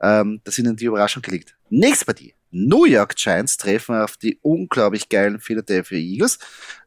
[0.00, 1.54] ähm, dass ihnen die Überraschung gelingt.
[1.68, 2.34] Nächste Partie.
[2.50, 6.38] New York Giants treffen auf die unglaublich geilen Philadelphia Eagles.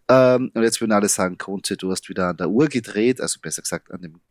[0.10, 3.40] Ähm, und jetzt würden alle sagen, Kunze, du hast wieder an der Uhr gedreht, also
[3.40, 4.22] besser gesagt an dem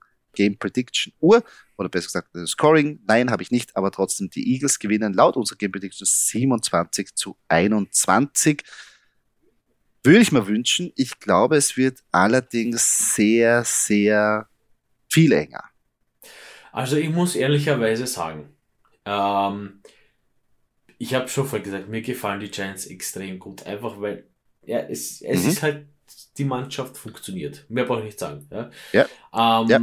[0.41, 1.45] Game Prediction Uhr
[1.77, 3.01] oder besser gesagt an Scoring.
[3.07, 7.37] Nein, habe ich nicht, aber trotzdem die Eagles gewinnen laut unserer Game Prediction 27 zu
[7.49, 8.63] 21.
[10.03, 10.93] Würde ich mir wünschen.
[10.97, 14.49] Ich glaube, es wird allerdings sehr, sehr
[15.11, 15.65] viel enger.
[16.73, 18.49] Also ich muss ehrlicherweise sagen,
[19.05, 19.83] ähm,
[20.97, 24.25] ich habe schon vorher gesagt, mir gefallen die Giants extrem gut, einfach weil
[24.65, 25.49] ja, es, es mhm.
[25.51, 25.87] ist halt,
[26.39, 27.67] die Mannschaft funktioniert.
[27.69, 28.49] Mehr brauche ich nicht sagen.
[28.51, 28.71] Ja.
[28.93, 29.63] ja.
[29.63, 29.81] Ähm, ja.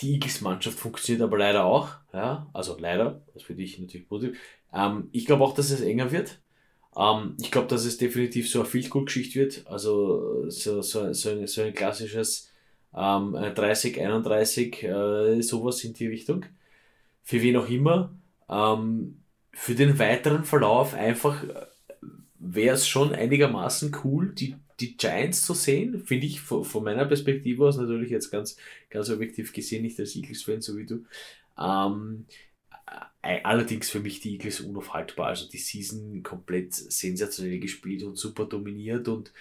[0.00, 1.88] Die Eagles-Mannschaft funktioniert aber leider auch.
[2.12, 2.48] Ja.
[2.52, 4.38] Also leider, das für dich natürlich positiv.
[4.72, 6.40] Ähm, ich glaube auch, dass es enger wird.
[6.96, 9.66] Ähm, ich glaube, dass es definitiv so eine Field-Goal-Geschichte wird.
[9.66, 12.50] Also so, so, so, ein, so ein klassisches
[12.94, 16.44] ähm, 30, 31, äh, sowas in die Richtung.
[17.22, 18.14] Für wen auch immer.
[18.48, 21.66] Ähm, für den weiteren Verlauf einfach äh,
[22.38, 27.04] wäre es schon einigermaßen cool, die, die Giants zu sehen, finde ich von, von, meiner
[27.04, 28.56] Perspektive aus natürlich jetzt ganz,
[28.88, 31.04] ganz objektiv gesehen, nicht als Eagles-Fan, so wie du.
[31.58, 32.26] Ähm,
[33.22, 35.28] äh, allerdings für mich die Eagles unaufhaltbar.
[35.28, 39.32] Also die Season komplett sensationell gespielt und super dominiert und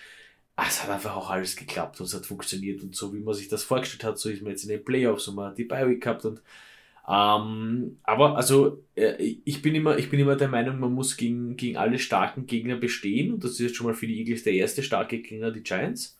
[0.55, 3.33] ah, es hat einfach auch alles geklappt und es hat funktioniert und so wie man
[3.33, 5.63] sich das vorgestellt hat, so ist man jetzt in den Playoffs und man hat die
[5.63, 6.41] Bi-Week gehabt und
[7.09, 11.57] ähm, aber also äh, ich bin immer, ich bin immer der Meinung, man muss gegen,
[11.57, 14.53] gegen alle starken Gegner bestehen und das ist jetzt schon mal für die Eagles der
[14.53, 16.19] erste starke Gegner, die Giants.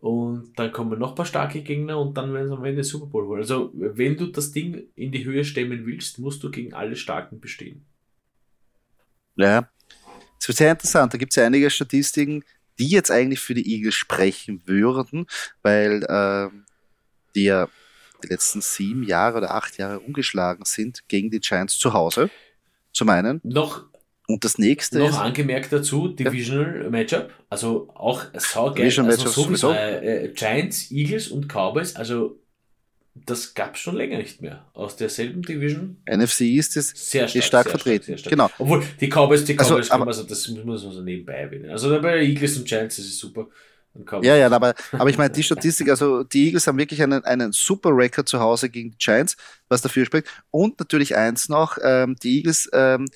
[0.00, 3.06] Und dann kommen noch ein paar starke Gegner und dann werden sie am Ende Super
[3.06, 3.40] Bowl holen.
[3.40, 7.40] Also, wenn du das Ding in die Höhe stemmen willst, musst du gegen alle Starken
[7.40, 7.84] bestehen.
[9.36, 9.68] Ja,
[10.40, 11.14] es wird sehr interessant.
[11.14, 12.44] Da gibt es ja einige Statistiken,
[12.78, 15.26] die jetzt eigentlich für die Eagles sprechen würden,
[15.62, 16.48] weil äh,
[17.34, 17.66] die
[18.22, 22.30] die letzten sieben Jahre oder acht Jahre umgeschlagen sind gegen die Giants zu Hause.
[22.92, 23.40] Zum einen.
[23.44, 23.84] Noch
[24.30, 26.90] und das nächste Noch ist, angemerkt dazu, Divisional ja.
[26.90, 28.84] Matchup, also auch saugeil.
[28.84, 29.72] Divisional also so sowieso.
[29.72, 32.38] Äh, äh, Giants, Eagles und Cowboys, also
[33.14, 34.66] das gab es schon länger nicht mehr.
[34.74, 35.96] Aus derselben Division.
[36.06, 38.04] NFC ist sehr stark, ist stark sehr vertreten.
[38.04, 38.30] Stark, stark.
[38.30, 38.50] Genau.
[38.58, 41.70] Obwohl die Cowboys, die also, Cowboys, also, aber, also das muss man so nebenbei erwähnen.
[41.70, 43.48] Also bei Eagles und Giants ist es super.
[44.22, 47.52] Ja, ja, aber, aber ich meine, die Statistik, also die Eagles haben wirklich einen, einen
[47.52, 49.36] super Record zu Hause gegen die Giants,
[49.68, 50.28] was dafür spricht.
[50.50, 53.06] Und natürlich eins noch, ähm, die Eagles ähm,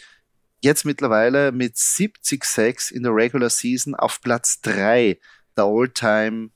[0.60, 5.18] jetzt mittlerweile mit 70 Sacks in der Regular Season auf Platz 3
[5.56, 6.50] der All-Time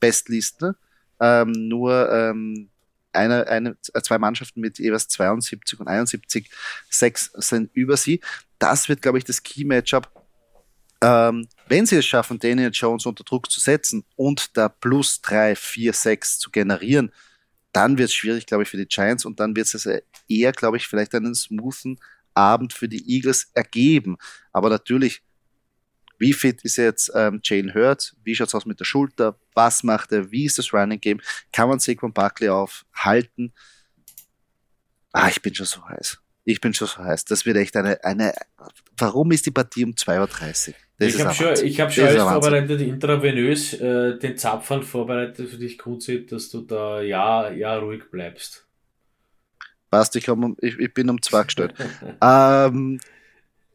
[0.00, 0.76] Bestliste.
[1.20, 2.70] Ähm, nur ähm,
[3.12, 6.50] eine, eine, zwei Mannschaften mit jeweils 72 und 71
[6.88, 8.20] Sacks sind über sie.
[8.58, 10.10] Das wird, glaube ich, das Key-Matchup.
[11.00, 15.54] Ähm, wenn sie es schaffen, Daniel Jones unter Druck zu setzen und da plus 3,
[15.54, 17.12] 4, 6 zu generieren,
[17.72, 19.88] dann wird es schwierig, glaube ich, für die Giants und dann wird es
[20.28, 21.98] eher, glaube ich, vielleicht einen smoothen
[22.34, 24.16] Abend für die Eagles ergeben.
[24.52, 25.22] Aber natürlich,
[26.18, 28.16] wie fit ist jetzt ähm, Jalen Hurt?
[28.24, 29.38] Wie schaut es aus mit der Schulter?
[29.54, 30.30] Was macht er?
[30.32, 31.20] Wie ist das Running Game?
[31.52, 33.52] Kann man Saquon Buckley aufhalten?
[35.12, 36.18] Ah, ich bin schon so heiß.
[36.44, 37.24] Ich bin schon so heiß.
[37.26, 38.34] Das wird echt eine, eine,
[38.96, 40.74] warum ist die Partie um 2.30 Uhr?
[40.98, 45.56] Das ich habe schon, ich hab schon alles vorbereitet, intravenös, äh, den Zapfhahn vorbereitet für
[45.56, 48.66] dich, Kunzi, dass du da ja, ja ruhig bleibst.
[49.90, 51.74] Passt, ich, um, ich, ich bin um zwei gestellt.
[52.20, 52.98] ähm,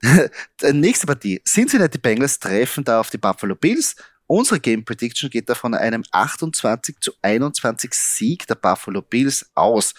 [0.74, 1.42] nächste Partie.
[1.48, 3.96] Cincinnati Bengals treffen da auf die Buffalo Bills.
[4.28, 9.94] Unsere Game Prediction geht da von einem 28 zu 21 Sieg der Buffalo Bills aus.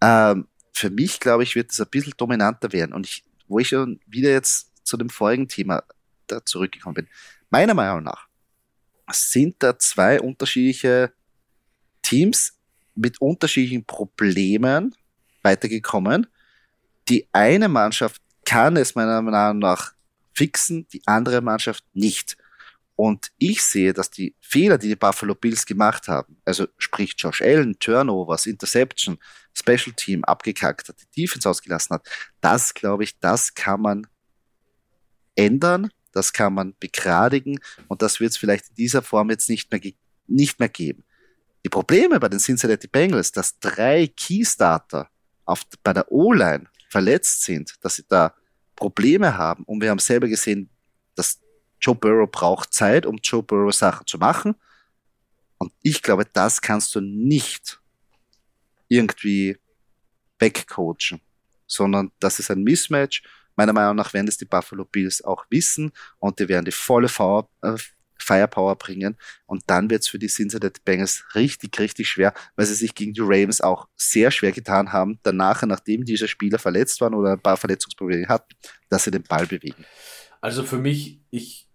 [0.00, 2.94] Ähm, für mich, glaube ich, wird es ein bisschen dominanter werden.
[2.94, 5.82] Und ich, wo ich schon wieder jetzt zu dem vorigen Thema
[6.34, 7.08] da zurückgekommen bin.
[7.50, 8.28] Meiner Meinung nach
[9.10, 11.12] sind da zwei unterschiedliche
[12.02, 12.58] Teams
[12.94, 14.94] mit unterschiedlichen Problemen
[15.42, 16.26] weitergekommen.
[17.08, 19.92] Die eine Mannschaft kann es meiner Meinung nach
[20.34, 22.36] fixen, die andere Mannschaft nicht.
[22.94, 27.40] Und ich sehe, dass die Fehler, die die Buffalo Bills gemacht haben, also sprich Josh
[27.40, 29.18] Allen, Turnovers, Interception,
[29.54, 32.06] Special Team abgekackt hat, die Defense ausgelassen hat,
[32.40, 34.06] das glaube ich, das kann man
[35.34, 35.90] ändern.
[36.12, 39.80] Das kann man begradigen und das wird es vielleicht in dieser Form jetzt nicht mehr,
[40.26, 41.04] nicht mehr geben.
[41.64, 45.08] Die Probleme bei den Cincinnati Bengals, dass drei Keystarter
[45.44, 48.34] auf, bei der O-Line verletzt sind, dass sie da
[48.76, 50.68] Probleme haben und wir haben selber gesehen,
[51.14, 51.40] dass
[51.80, 54.54] Joe Burrow braucht Zeit, um Joe Burrow Sachen zu machen.
[55.58, 57.80] Und ich glaube, das kannst du nicht
[58.88, 59.56] irgendwie
[60.38, 61.20] wegcoachen,
[61.66, 63.22] sondern das ist ein Mismatch.
[63.56, 67.08] Meiner Meinung nach werden das die Buffalo Bills auch wissen und die werden die volle
[67.62, 67.76] äh,
[68.18, 72.74] Firepower bringen und dann wird es für die Cincinnati Bengals richtig, richtig schwer, weil sie
[72.74, 77.14] sich gegen die Ravens auch sehr schwer getan haben, danach, nachdem diese Spieler verletzt waren
[77.14, 78.54] oder ein paar Verletzungsprobleme hatten,
[78.88, 79.84] dass sie den Ball bewegen.
[80.40, 81.68] Also für mich, ich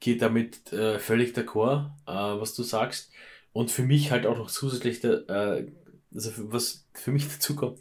[0.00, 3.10] gehe damit äh, völlig d'accord, äh, was du sagst.
[3.52, 5.66] Und für mich halt auch noch zusätzlich, der, äh,
[6.14, 7.78] also was für mich dazu kommt,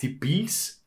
[0.00, 0.83] die Bills,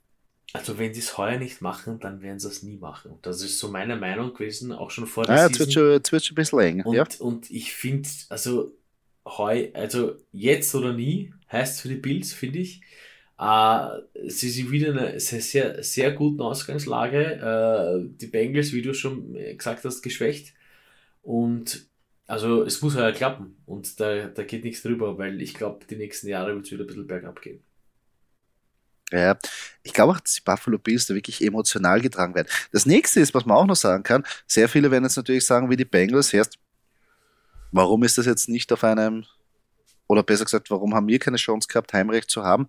[0.53, 3.11] also wenn sie es heuer nicht machen, dann werden sie es nie machen.
[3.11, 5.69] Und das ist so meine Meinung gewesen, auch schon vor der ja, Season.
[5.69, 6.85] Ja, jetzt wird schon ein bisschen länger.
[6.85, 7.05] Und, ja.
[7.19, 8.73] und ich finde, also
[9.25, 12.81] heu, also jetzt oder nie heißt für die Bills, finde ich.
[13.39, 13.87] Äh,
[14.27, 18.05] sie sind wieder in einer sehr, sehr, sehr guten Ausgangslage.
[18.05, 20.53] Äh, die Bengals, wie du schon gesagt hast, geschwächt.
[21.21, 21.87] Und
[22.25, 25.95] also es muss ja klappen und da, da geht nichts drüber, weil ich glaube, die
[25.95, 27.63] nächsten Jahre wird es wieder ein bisschen bergab gehen.
[29.11, 29.37] Ja,
[29.83, 32.47] ich glaube auch, dass die Buffalo Bills da wirklich emotional getragen werden.
[32.73, 35.69] Das nächste ist, was man auch noch sagen kann, sehr viele werden jetzt natürlich sagen,
[35.69, 36.59] wie die Bengals, erst,
[37.71, 39.25] warum ist das jetzt nicht auf einem,
[40.07, 42.67] oder besser gesagt, warum haben wir keine Chance gehabt, Heimrecht zu haben?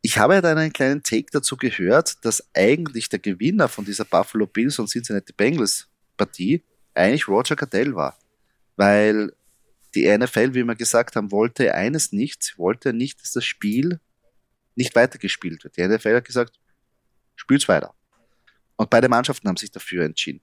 [0.00, 4.04] Ich habe ja dann einen kleinen Take dazu gehört, dass eigentlich der Gewinner von dieser
[4.06, 6.62] Buffalo Bills und Cincinnati Bengals Partie
[6.94, 8.16] eigentlich Roger Cadell war.
[8.76, 9.32] Weil
[9.94, 14.00] die NFL, wie wir gesagt haben, wollte eines nicht, wollte nicht, dass das Spiel
[14.78, 15.76] nicht weitergespielt wird.
[15.76, 16.58] Die NFL hat gesagt,
[17.36, 17.94] spielt's weiter.
[18.76, 20.40] Und beide Mannschaften haben sich dafür entschieden.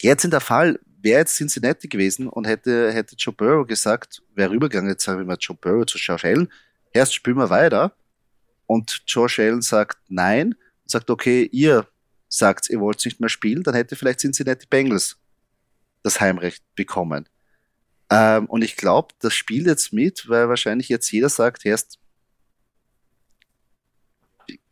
[0.00, 4.50] Jetzt in der Fall, wäre jetzt Cincinnati gewesen und hätte, hätte Joe Burrow gesagt, wäre
[4.50, 6.50] rübergegangen, jetzt sagen wir mal Joe Burrow zu Josh Allen,
[6.92, 7.94] erst spielen wir weiter.
[8.66, 10.54] Und Josh Allen sagt nein,
[10.86, 11.86] sagt, okay, ihr
[12.28, 15.18] sagt, ihr wollt nicht mehr spielen, dann hätte vielleicht Cincinnati Bengals
[16.02, 17.28] das Heimrecht bekommen.
[18.10, 21.98] Ähm, und ich glaube, das spielt jetzt mit, weil wahrscheinlich jetzt jeder sagt, erst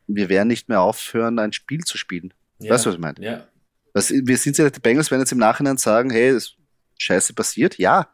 [0.06, 2.34] wir werden nicht mehr aufhören, ein Spiel zu spielen.
[2.58, 3.20] Ja, weißt du, was ich meine?
[3.20, 3.46] Ja.
[3.92, 6.54] Was, wir sind ja die Bengals, werden jetzt im Nachhinein sagen, hey, das
[6.98, 7.78] Scheiße passiert.
[7.78, 8.08] Ja,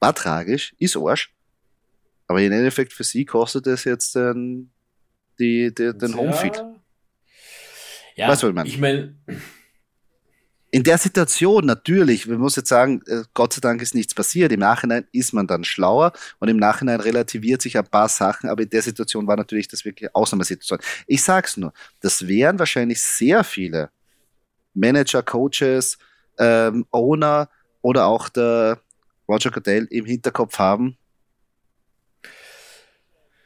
[0.00, 1.34] war tragisch, ist Arsch.
[2.28, 4.70] Aber im Endeffekt für sie kostet es jetzt den,
[5.38, 6.62] die, die, den Homefeed.
[8.16, 9.14] Ja, weißt du, was ich meine?
[9.26, 9.40] Ich meine,
[10.70, 14.52] in der Situation natürlich, wir muss jetzt sagen, äh, Gott sei Dank ist nichts passiert.
[14.52, 18.62] Im Nachhinein ist man dann schlauer und im Nachhinein relativiert sich ein paar Sachen, aber
[18.62, 20.80] in der Situation war natürlich das wirklich Ausnahmesituation.
[21.06, 23.90] Ich sag's nur, das wären wahrscheinlich sehr viele
[24.74, 25.98] Manager, Coaches,
[26.38, 27.48] ähm, Owner
[27.80, 28.80] oder auch der
[29.28, 30.96] Roger Goodell im Hinterkopf haben.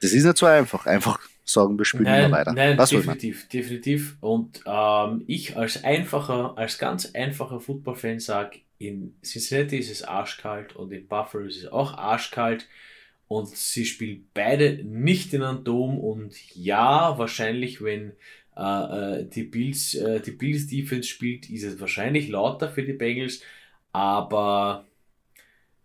[0.00, 0.86] Das ist nicht so einfach.
[0.86, 1.20] Einfach
[1.52, 2.52] sagen, wir spielen nein, immer weiter.
[2.52, 4.16] Nein, Was definitiv, definitiv.
[4.20, 10.74] Und ähm, ich als einfacher, als ganz einfacher Football-Fan sage, in Cincinnati ist es arschkalt
[10.74, 12.66] und in Buffalo ist es auch arschkalt
[13.28, 18.12] und sie spielen beide nicht in einem Dom und ja, wahrscheinlich, wenn
[18.56, 22.92] äh, äh, die Bills, äh, die Bills Defense spielt, ist es wahrscheinlich lauter für die
[22.92, 23.42] Bengals,
[23.92, 24.84] aber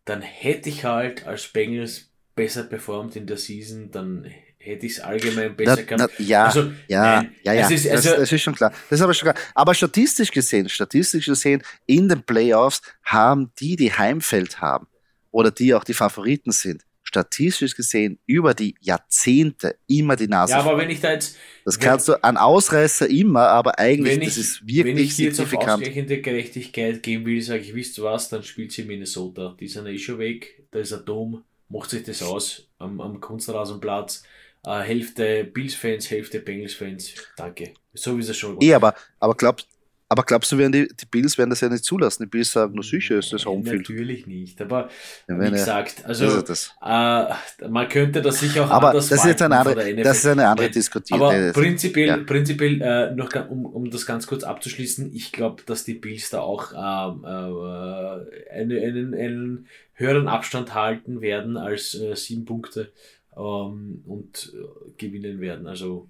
[0.06, 4.32] dann hätte ich halt als Bengals besser performt in der Season, dann
[4.66, 6.20] hätte ich es allgemein besser gehabt.
[6.20, 8.72] ja, also, ja, nein, ja, ja, ist, also, das, das, ist schon klar.
[8.90, 9.44] Das ist aber schon klar.
[9.54, 14.88] Aber statistisch gesehen, statistisch gesehen, in den Playoffs haben die, die Heimfeld haben
[15.32, 20.54] oder die auch die Favoriten sind, statistisch gesehen über die Jahrzehnte immer die Nase.
[20.54, 21.38] Ja, aber wenn ich da jetzt.
[21.64, 25.40] Das kannst du an Ausreißer immer, aber eigentlich, ich, das ist wirklich Wenn ich jetzt
[25.40, 29.56] auf ausgleichende Gerechtigkeit gehen will, sage ich, wisst du was, dann spielt sie Minnesota.
[29.60, 33.20] Die sind eh schon weg, da ist ein Dom, macht sich das aus am, am
[33.20, 34.24] Kunstrasenplatz
[34.66, 37.14] äh, Hälfte Bills-Fans, Hälfte Bengals-Fans.
[37.38, 37.74] Danke.
[37.94, 38.64] So wie es schon war.
[38.64, 39.68] Eh, aber, aber glaubst
[40.08, 42.24] aber glaubst du, werden die, die Bills werden das ja nicht zulassen?
[42.24, 43.80] Die Bills sagen, nur sicher ist das Homefield.
[43.80, 44.88] Natürlich nicht, aber
[45.28, 49.42] ja, wie gesagt, also äh, man könnte das sicher auch aber anders das ist jetzt
[49.42, 51.20] eine andere, Das ist eine andere Diskussion.
[51.20, 52.18] Aber prinzipiell, ja.
[52.18, 56.42] prinzipiell äh, noch um, um das ganz kurz abzuschließen, ich glaube, dass die Bills da
[56.42, 62.92] auch ähm, äh, einen, einen, einen höheren Abstand halten werden als äh, sieben Punkte
[63.36, 65.68] ähm, und äh, gewinnen werden.
[65.68, 66.10] Also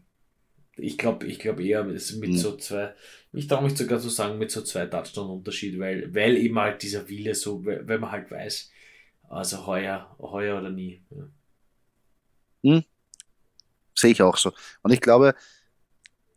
[0.77, 2.38] ich glaube ich glaube eher mit mhm.
[2.38, 2.93] so zwei,
[3.31, 7.07] ich traue mich sogar zu sagen, mit so zwei Touchdown-Unterschied, weil, weil eben halt dieser
[7.07, 8.71] Wille so, wenn man halt weiß,
[9.29, 11.03] also heuer, heuer oder nie.
[11.09, 11.27] Ja.
[12.63, 12.83] Hm.
[13.93, 14.51] Sehe ich auch so.
[14.81, 15.35] Und ich glaube,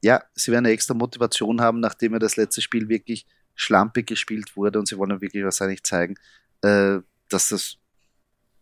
[0.03, 4.57] ja, sie werden eine extra Motivation haben, nachdem ja das letzte Spiel wirklich schlampig gespielt
[4.57, 6.15] wurde und sie wollen wirklich wahrscheinlich zeigen,
[6.63, 6.99] äh,
[7.29, 7.79] dass das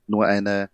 [0.07, 0.71] nur eine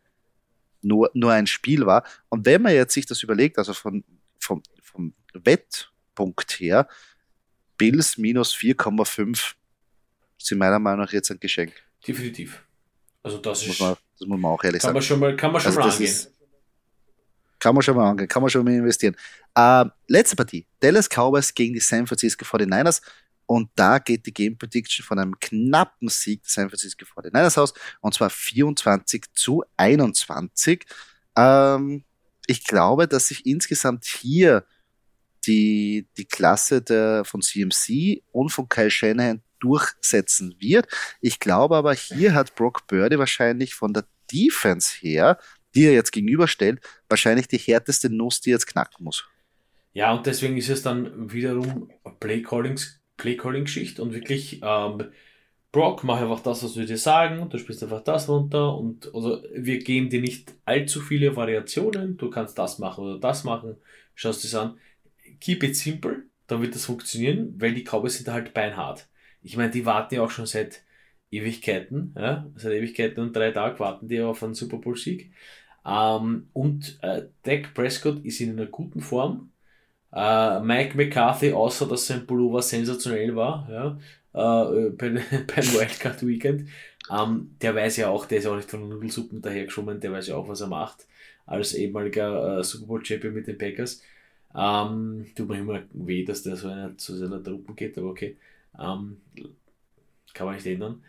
[0.83, 2.05] nur, nur ein Spiel war.
[2.29, 4.05] Und wenn man jetzt sich das überlegt, also von,
[4.39, 6.89] vom, vom Wettpunkt her,
[7.79, 9.55] Bills minus 4,5
[10.39, 11.73] sind meiner Meinung nach jetzt ein Geschenk.
[12.07, 12.63] Definitiv.
[13.23, 13.69] Also das, das ist.
[13.69, 14.95] Muss man, das muss man auch ehrlich kann sagen.
[14.95, 16.05] Man schon mal, kann man schon Also mal angehen.
[16.07, 16.33] ist-
[17.61, 19.17] Kann man schon mal angehen, kann man schon mal investieren.
[19.55, 20.67] Äh, letzte Partie.
[20.81, 23.01] Dallas Cowboys gegen die San Francisco 49ers.
[23.53, 27.75] Und da geht die Game Prediction von einem knappen Sieg der San Francisco 49ers aus.
[28.01, 30.87] Und zwar 24 zu 21.
[31.37, 32.03] Ähm,
[32.47, 34.65] ich glaube, dass sich insgesamt hier
[35.45, 40.87] die, die Klasse der, von CMC und von Kyle Shanahan durchsetzen wird.
[41.21, 45.39] Ich glaube aber, hier hat Brock Purdy wahrscheinlich von der Defense her,
[45.75, 49.27] die er jetzt gegenüberstellt, wahrscheinlich die härteste Nuss, die er jetzt knacken muss.
[49.93, 55.05] Ja, und deswegen ist es dann wiederum Playcallings, Playcalling-Geschichte und wirklich, ähm,
[55.73, 59.43] Brock, mach einfach das, was wir dir sagen, du spielst einfach das runter und also
[59.55, 63.77] wir geben dir nicht allzu viele Variationen, du kannst das machen oder das machen,
[64.15, 64.79] schaust es an.
[65.41, 69.09] Keep it simple, dann wird das funktionieren, weil die Cowboys sind halt beinhart.
[69.43, 70.83] Ich meine, die warten ja auch schon seit
[71.31, 75.33] Ewigkeiten, ja, seit Ewigkeiten und drei Tagen warten die auf einen Super Bowl-Sieg.
[75.87, 79.52] Ähm, und äh, Dak Prescott ist in einer guten Form.
[80.13, 83.99] Äh, Mike McCarthy, außer dass sein Pullover sensationell war, ja,
[84.35, 86.69] äh, beim, beim Wildcard Weekend,
[87.11, 90.37] ähm, der weiß ja auch, der ist auch nicht von Nudelsuppen dahergeschoben, der weiß ja
[90.37, 91.07] auch, was er macht,
[91.47, 94.03] als ehemaliger äh, Super Bowl Champion mit den Packers.
[94.55, 98.37] Ähm, tut mir immer weh, dass der so einer zu seiner Truppen geht, aber okay.
[98.79, 99.19] Ähm,
[100.35, 101.03] kann man nicht ändern.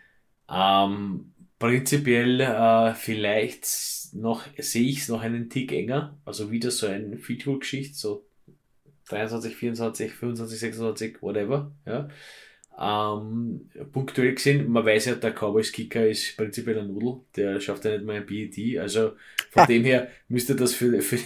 [1.57, 3.65] Prinzipiell vielleicht
[4.13, 8.25] noch sehe ich es noch einen Tick enger, also wieder so ein Feature-Geschichte, so
[9.09, 11.71] 23, 24, 25, 26, whatever.
[11.85, 12.09] Ja.
[12.79, 17.85] Ähm, punktuell gesehen, man weiß ja, der Cowboys Kicker ist prinzipiell ein Nudel, der schafft
[17.85, 19.11] ja nicht mal ein PET, also
[19.51, 21.19] von dem her müsste das für, für,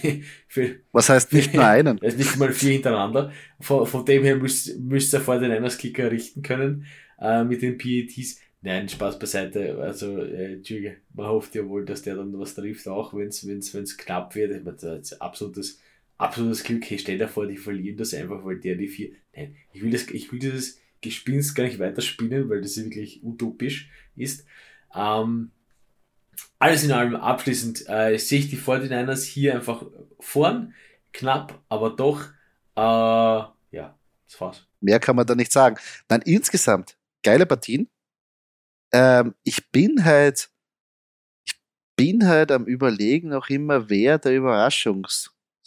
[0.46, 1.96] für Was heißt nicht nur einen?
[2.02, 3.32] er ist nicht mal vier hintereinander.
[3.60, 6.84] Von, von dem her müsst, müsst ihr vor den Niners Kicker richten können
[7.18, 8.40] äh, mit den PETs.
[8.60, 9.78] Nein, Spaß beiseite.
[9.80, 10.60] Also, äh,
[11.14, 14.34] man hofft ja wohl, dass der dann was trifft, auch wenn es wenn's, wenn's knapp
[14.34, 14.52] wird.
[14.52, 15.80] Ich meine, das ist absolutes,
[16.18, 16.84] absolutes Glück.
[16.88, 19.12] Hey, stell dir vor, die verlieren das einfach, weil der die vier.
[19.34, 23.22] Nein, ich will, das, ich will dieses Gespinst gar nicht weiter spinnen, weil das wirklich
[23.22, 24.44] utopisch ist.
[24.94, 25.52] Ähm,
[26.58, 29.84] alles in allem abschließend äh, sehe ich die 49ers hier einfach
[30.20, 30.74] vorn,
[31.12, 32.24] knapp, aber doch,
[32.76, 34.66] äh, ja, das war's.
[34.80, 35.76] Mehr kann man da nicht sagen.
[36.08, 37.88] Nein, insgesamt geile Partien.
[38.92, 40.50] Ähm, ich bin halt,
[41.44, 41.54] ich
[41.96, 44.32] bin halt am Überlegen noch immer, wer der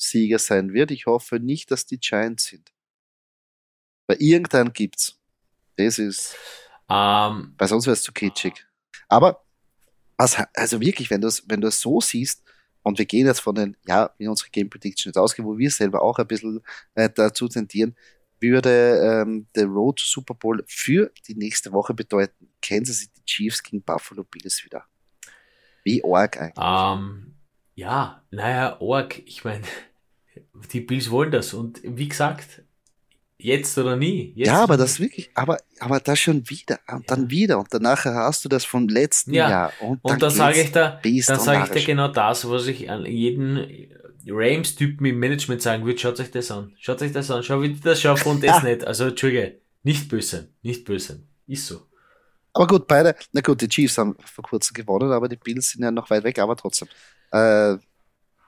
[0.02, 0.92] Überraschungssieger sein wird.
[0.92, 2.72] Ich hoffe nicht, dass die Giants sind.
[4.08, 5.18] Weil irgendeinen gibt's.
[5.78, 6.36] Das ist,
[6.90, 8.66] Ähm, weil sonst wäre es zu kitschig.
[9.08, 9.46] Aber,
[10.18, 12.44] was, also wirklich, wenn du es wenn so siehst,
[12.84, 15.70] und wir gehen jetzt von den, ja, wie unsere Game Prediction jetzt ausgeht, wo wir
[15.70, 16.62] selber auch ein bisschen
[16.96, 17.96] äh, dazu tendieren,
[18.42, 23.64] würde ähm, der Road to Super Bowl für die nächste Woche bedeuten, Kansas City Chiefs
[23.64, 24.84] gegen Buffalo Bills wieder.
[25.84, 26.56] Wie arg eigentlich.
[26.58, 27.36] ähm,
[27.76, 29.64] ja, naja, Org, ich meine,
[30.74, 32.64] die Bills wollen das und wie gesagt,
[33.38, 34.34] jetzt oder nie.
[34.36, 37.16] Jetzt ja, aber das wirklich, aber, aber das schon wieder und Ja.
[37.16, 40.62] dann wieder und danach hast du das vom letzten Ja, Jahr und, Und dann sage
[40.62, 43.90] ich da, dann sage ich dir genau das, was ich an jeden
[44.28, 46.76] Rams-Typen im Management sagen würde, schaut euch das an.
[46.80, 48.86] Schaut euch das an, schau, wie das schaffen und das nicht.
[48.86, 51.24] Also, Entschuldige, nicht böse, nicht böse.
[51.48, 51.82] Ist so.
[52.54, 55.84] Aber gut, beide, na gut, die Chiefs haben vor kurzem gewonnen, aber die Bills sind
[55.84, 56.88] ja noch weit weg, aber trotzdem.
[57.32, 57.78] Äh,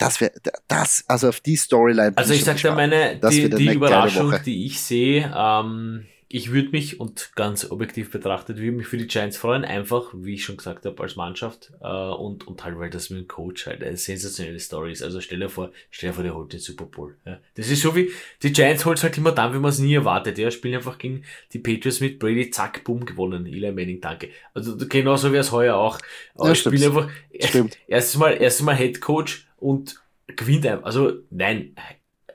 [0.03, 0.33] das wäre,
[0.67, 2.17] das, also auf die Storyline.
[2.17, 2.75] Also ich schon sag gespannt.
[2.75, 8.57] meine, die, die Überraschung, die ich sehe, ähm, ich würde mich, und ganz objektiv betrachtet,
[8.57, 11.87] würde mich für die Giants freuen, einfach, wie ich schon gesagt habe, als Mannschaft, äh,
[11.87, 15.03] und, und halt, weil das mit dem Coach halt eine sensationelle Story ist.
[15.03, 17.15] Also stell dir vor, stell dir vor, der holt den Super Bowl.
[17.23, 17.37] Ja.
[17.53, 18.09] Das ist so wie,
[18.41, 20.39] die Giants holt halt immer dann, wenn man es nie erwartet.
[20.39, 23.45] Ja, spielen einfach gegen die Patriots mit Brady, zack, boom, gewonnen.
[23.45, 24.29] Eli Manning, danke.
[24.55, 25.99] Also genauso wäre es heuer auch.
[26.33, 27.09] Aber Ja, spielen einfach,
[27.41, 27.77] Stimmt.
[27.87, 30.85] erstes Mal, erstes Mal Head Coach und gewinnt einfach.
[30.85, 31.75] Also, nein,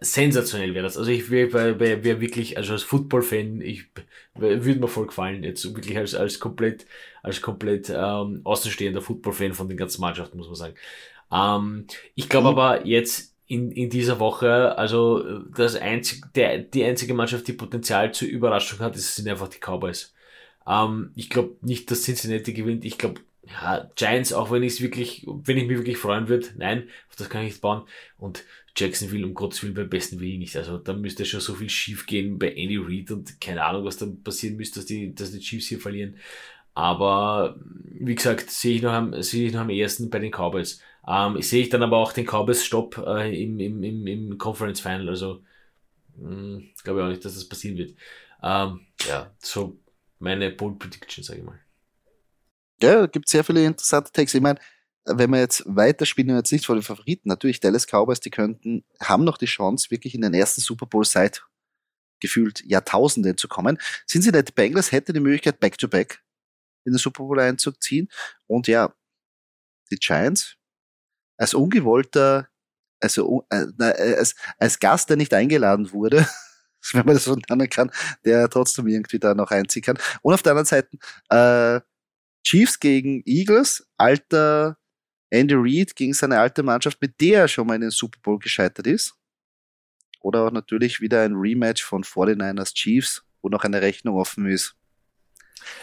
[0.00, 0.96] sensationell wäre das.
[0.96, 3.86] Also ich wäre wär, wirklich, also als Football-Fan, ich
[4.34, 6.86] würde mir voll gefallen, jetzt wirklich als, als komplett,
[7.22, 10.74] als komplett ähm, außenstehender Football-Fan von den ganzen Mannschaften, muss man sagen.
[11.32, 12.58] Ähm, ich glaube Mhm.
[12.58, 18.12] aber jetzt in, in dieser Woche, also das einzig, der, die einzige Mannschaft, die Potenzial
[18.12, 20.14] zur Überraschung hat, das sind einfach die Cowboys.
[20.66, 22.84] Ähm, ich glaube nicht, dass Cincinnati gewinnt.
[22.84, 23.20] Ich glaube,
[23.50, 27.16] ja, Giants, auch wenn ich es wirklich, wenn ich mich wirklich freuen würde, nein, auf
[27.16, 27.84] das kann ich nicht bauen.
[28.18, 28.44] Und
[28.76, 30.56] Jacksonville, um Gottes Willen, beim besten Willen nicht.
[30.56, 33.96] Also da müsste schon so viel schief gehen bei Andy Reid und keine Ahnung, was
[33.96, 36.16] dann passieren müsste, dass die, dass die Chiefs hier verlieren.
[36.74, 40.80] Aber wie gesagt, sehe ich noch am, sehe ich noch am ersten bei den Cowboys.
[41.08, 44.80] Ähm, sehe ich dann aber auch den Cowboys Stopp äh, im, im, im, im Conference
[44.80, 45.08] Final.
[45.08, 45.42] Also
[46.16, 47.96] hm, glaube ich auch nicht, dass das passieren wird.
[48.42, 49.78] Ähm, ja, so
[50.18, 51.58] meine Bold Prediction, sage ich mal.
[52.80, 54.34] Ja, gibt sehr viele interessante Takes.
[54.34, 54.60] Ich meine,
[55.04, 59.24] wenn wir jetzt weiterspielen, jetzt nicht vor den Favoriten, natürlich Dallas Cowboys, die könnten, haben
[59.24, 61.44] noch die Chance, wirklich in den ersten Super Bowl seit
[62.20, 63.78] gefühlt Jahrtausenden zu kommen.
[64.08, 66.22] Cincinnati Bengals hätte die Möglichkeit, Back-to-Back
[66.84, 68.08] in den Super Bowl einzuziehen.
[68.46, 68.92] Und ja,
[69.90, 70.56] die Giants
[71.36, 72.48] als ungewollter,
[73.00, 76.28] also äh, als, als Gast, der nicht eingeladen wurde,
[76.92, 77.90] wenn man das so nennen kann,
[78.24, 79.98] der trotzdem irgendwie da noch einziehen kann.
[80.22, 80.96] Und auf der anderen Seite
[81.30, 81.80] äh,
[82.44, 84.78] Chiefs gegen Eagles, alter
[85.30, 88.38] Andy Reid gegen seine alte Mannschaft, mit der er schon mal in den Super Bowl
[88.38, 89.14] gescheitert ist.
[90.20, 94.74] Oder auch natürlich wieder ein Rematch von 49ers Chiefs, wo noch eine Rechnung offen ist.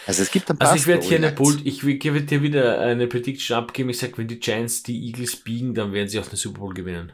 [0.08, 2.80] Also es gibt ein paar Also ich werde hier eine Bold, ich werde dir wieder
[2.80, 3.90] eine Prediction abgeben.
[3.90, 6.74] Ich sage, wenn die Giants die Eagles biegen, dann werden sie auch den Super Bowl
[6.74, 7.14] gewinnen.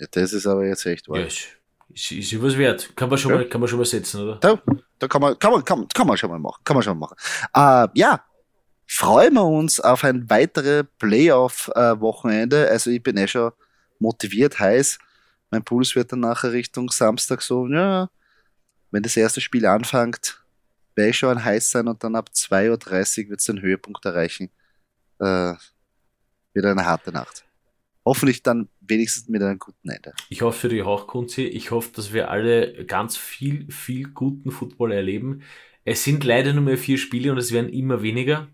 [0.00, 1.20] Ja, das ist aber jetzt echt wahr.
[1.20, 2.96] Ja, ist, ist was wert.
[2.96, 3.38] Kann man schon, ja.
[3.38, 4.36] mal, kann man schon mal setzen, oder?
[4.36, 4.62] Da,
[4.98, 6.60] da kann, man, kann, man, kann, kann man schon mal machen.
[6.64, 7.16] Kann man schon mal machen.
[7.56, 8.24] Uh, ja,
[8.86, 12.68] freuen wir uns auf ein weitere Playoff-Wochenende.
[12.68, 13.52] Also ich bin eh schon
[13.98, 14.98] motiviert, heiß.
[15.50, 18.08] Mein Puls wird dann nachher Richtung Samstag so, ja,
[18.90, 20.44] wenn das erste Spiel anfängt,
[20.94, 24.50] werde ich schon heiß sein und dann ab 2.30 Uhr wird es den Höhepunkt erreichen.
[25.18, 25.54] Äh,
[26.52, 27.44] wieder eine harte Nacht
[28.04, 30.12] hoffentlich dann wenigstens mit einem guten Ende.
[30.28, 34.92] Ich hoffe für die Hauchkunzi, ich hoffe, dass wir alle ganz viel, viel guten Football
[34.92, 35.42] erleben.
[35.84, 38.48] Es sind leider nur mehr vier Spiele und es werden immer weniger,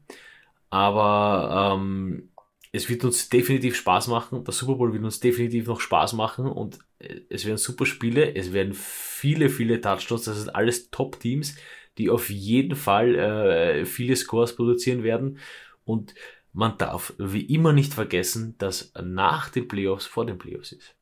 [0.68, 2.30] aber ähm,
[2.72, 4.44] es wird uns definitiv Spaß machen.
[4.44, 8.34] Der Super Bowl wird uns definitiv noch Spaß machen und äh, es werden super Spiele,
[8.34, 11.56] es werden viele, viele Touchdowns, das sind alles Top-Teams,
[11.98, 15.38] die auf jeden Fall äh, viele Scores produzieren werden
[15.84, 16.14] und
[16.52, 20.96] man darf wie immer nicht vergessen, dass nach den Playoffs vor den Playoffs ist.